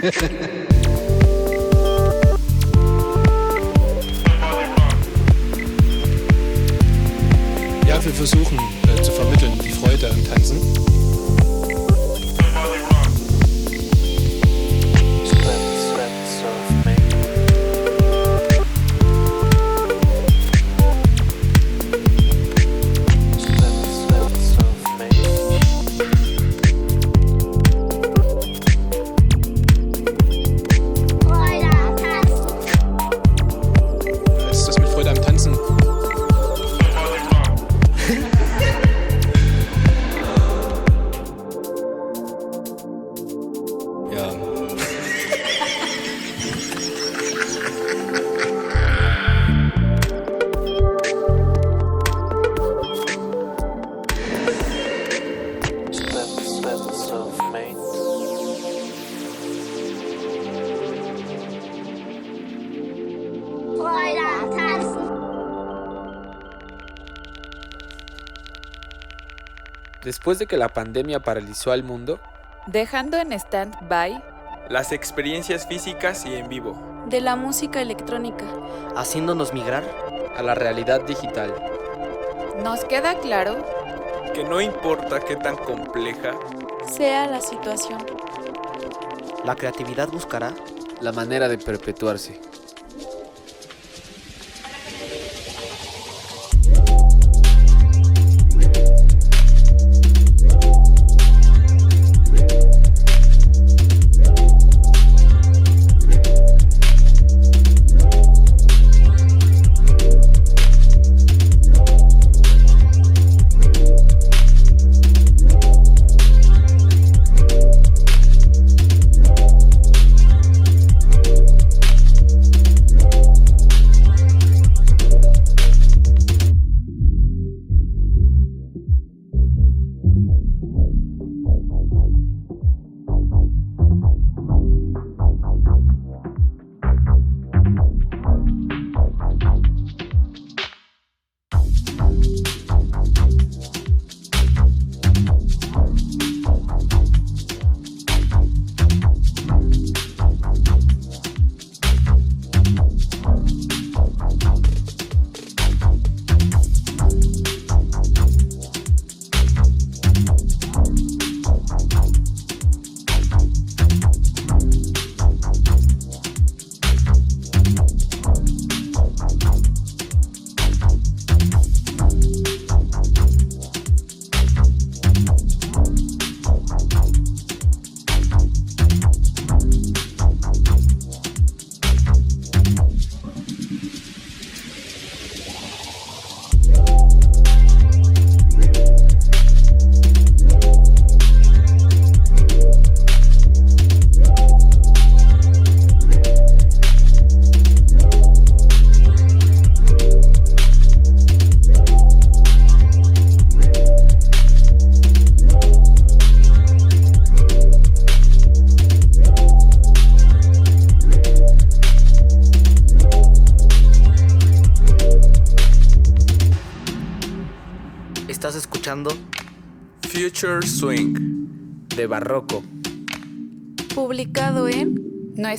[7.86, 8.59] Ja, wir versuchen
[70.29, 72.21] Después de que la pandemia paralizó al mundo,
[72.67, 74.23] dejando en stand-by
[74.69, 78.45] las experiencias físicas y en vivo de la música electrónica,
[78.95, 79.85] haciéndonos migrar
[80.37, 81.55] a la realidad digital.
[82.63, 83.65] Nos queda claro
[84.35, 86.35] que no importa qué tan compleja
[86.87, 88.05] sea la situación,
[89.47, 90.53] la creatividad buscará
[91.01, 92.39] la manera de perpetuarse.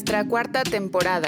[0.09, 1.27] Nuestra cuarta temporada.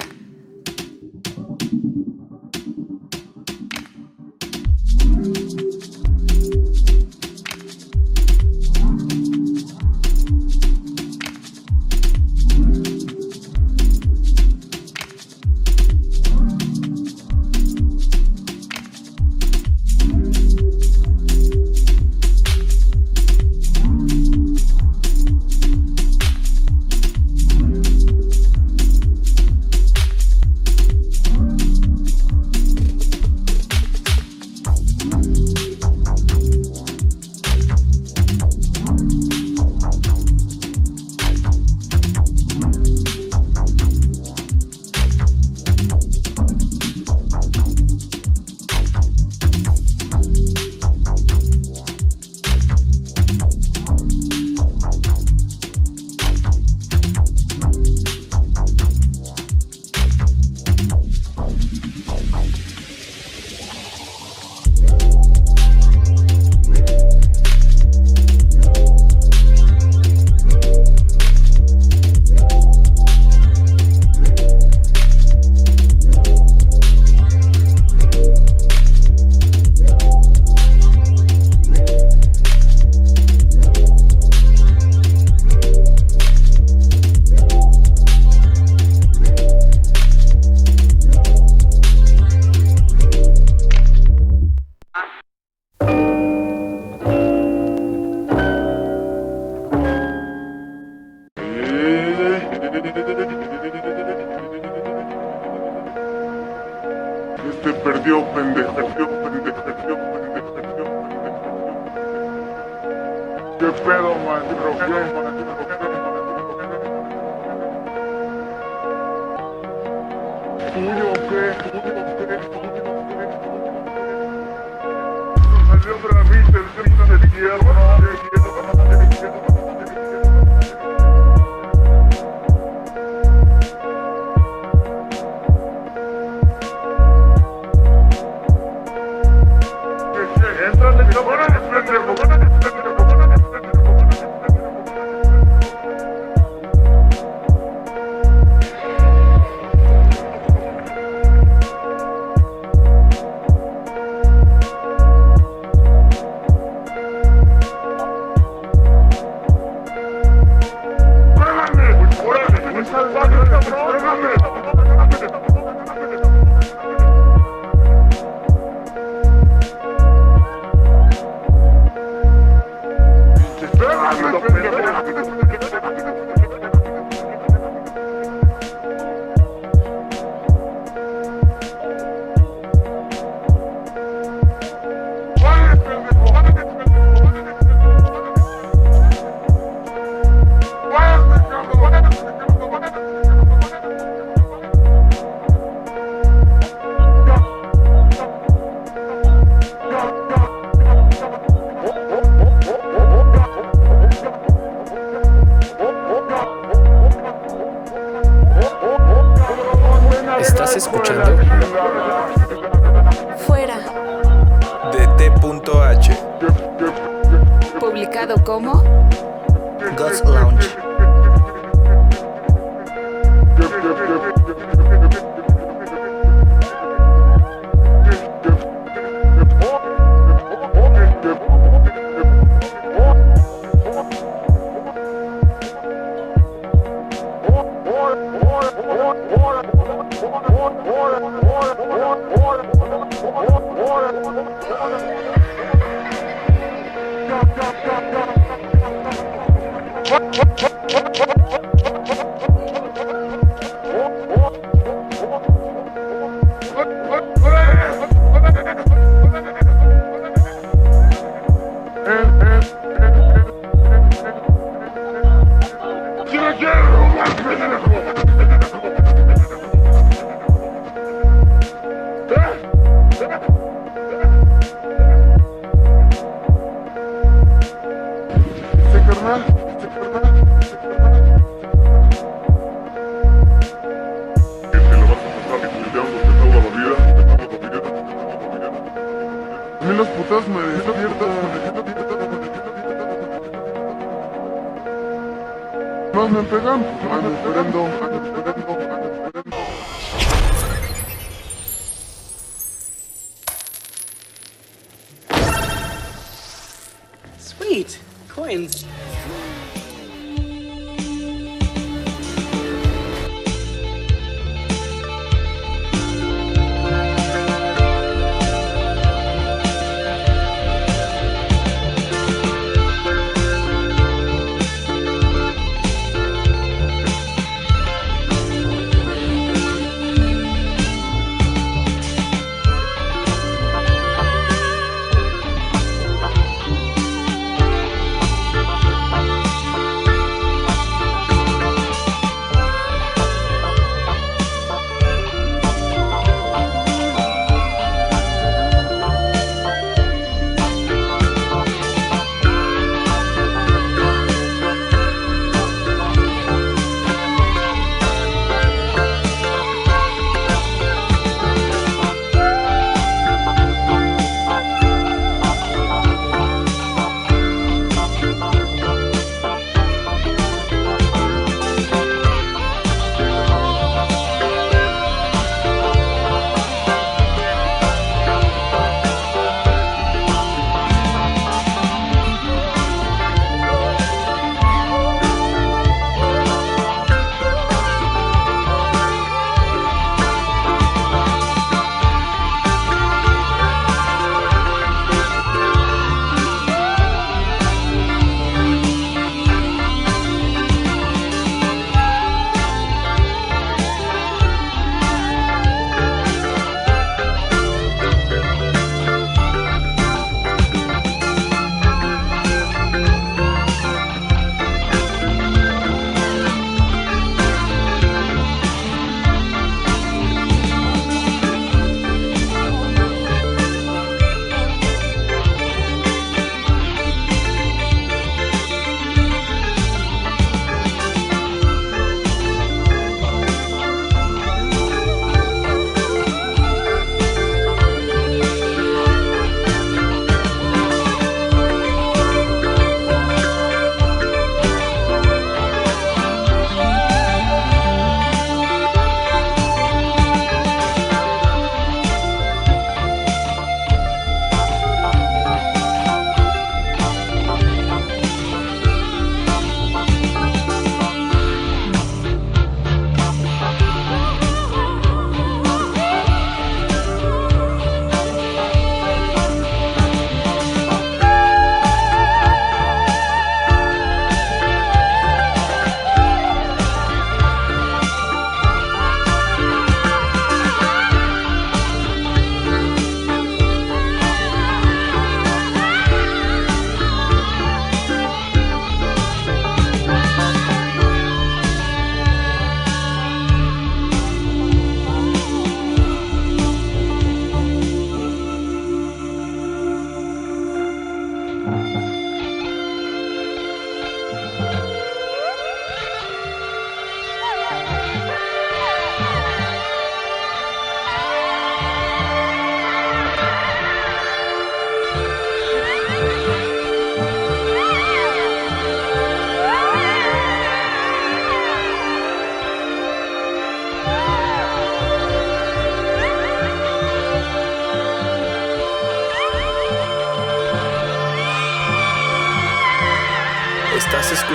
[308.35, 308.85] Coins.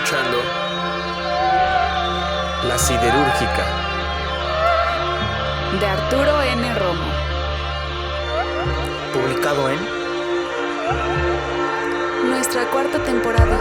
[0.07, 0.39] Escuchando
[2.69, 3.67] La Siderúrgica
[5.81, 6.75] de Arturo N.
[6.75, 7.05] Romo.
[9.13, 9.79] Publicado en
[12.31, 13.59] Nuestra cuarta temporada.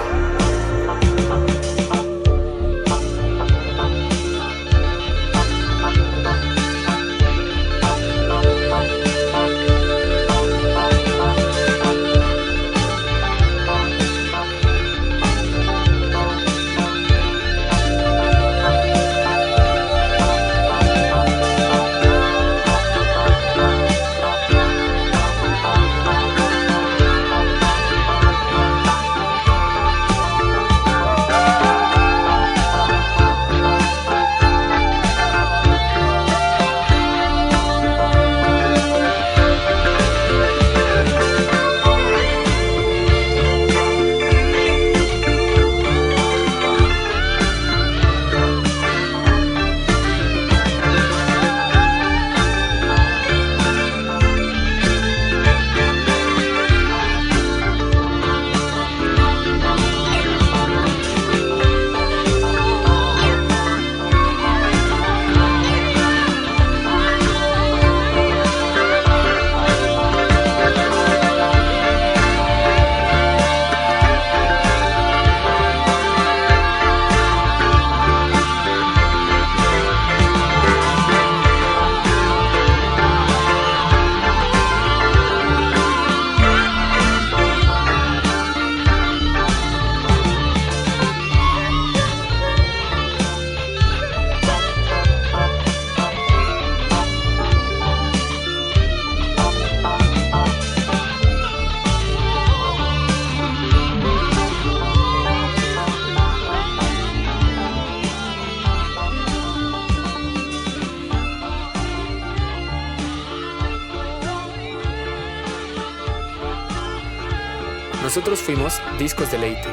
[119.06, 119.70] Discos de Leite,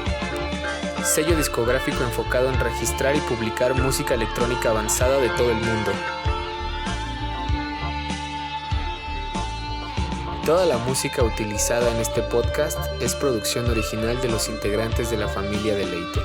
[1.07, 5.91] sello discográfico enfocado en registrar y publicar música electrónica avanzada de todo el mundo.
[10.45, 15.29] Toda la música utilizada en este podcast es producción original de los integrantes de la
[15.29, 16.21] familia de Leite.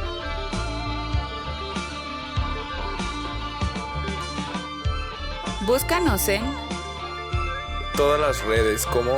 [5.62, 6.44] Búscanos en
[7.96, 9.16] Todas las redes como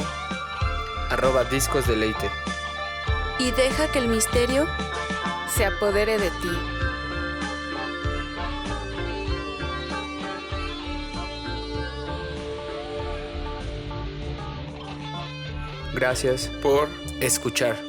[1.09, 2.48] arroba discos de Leite.
[3.39, 4.67] Y deja que el misterio
[5.55, 6.79] Se apodere de ti.
[15.93, 16.87] Gracias por
[17.19, 17.88] Escuchar.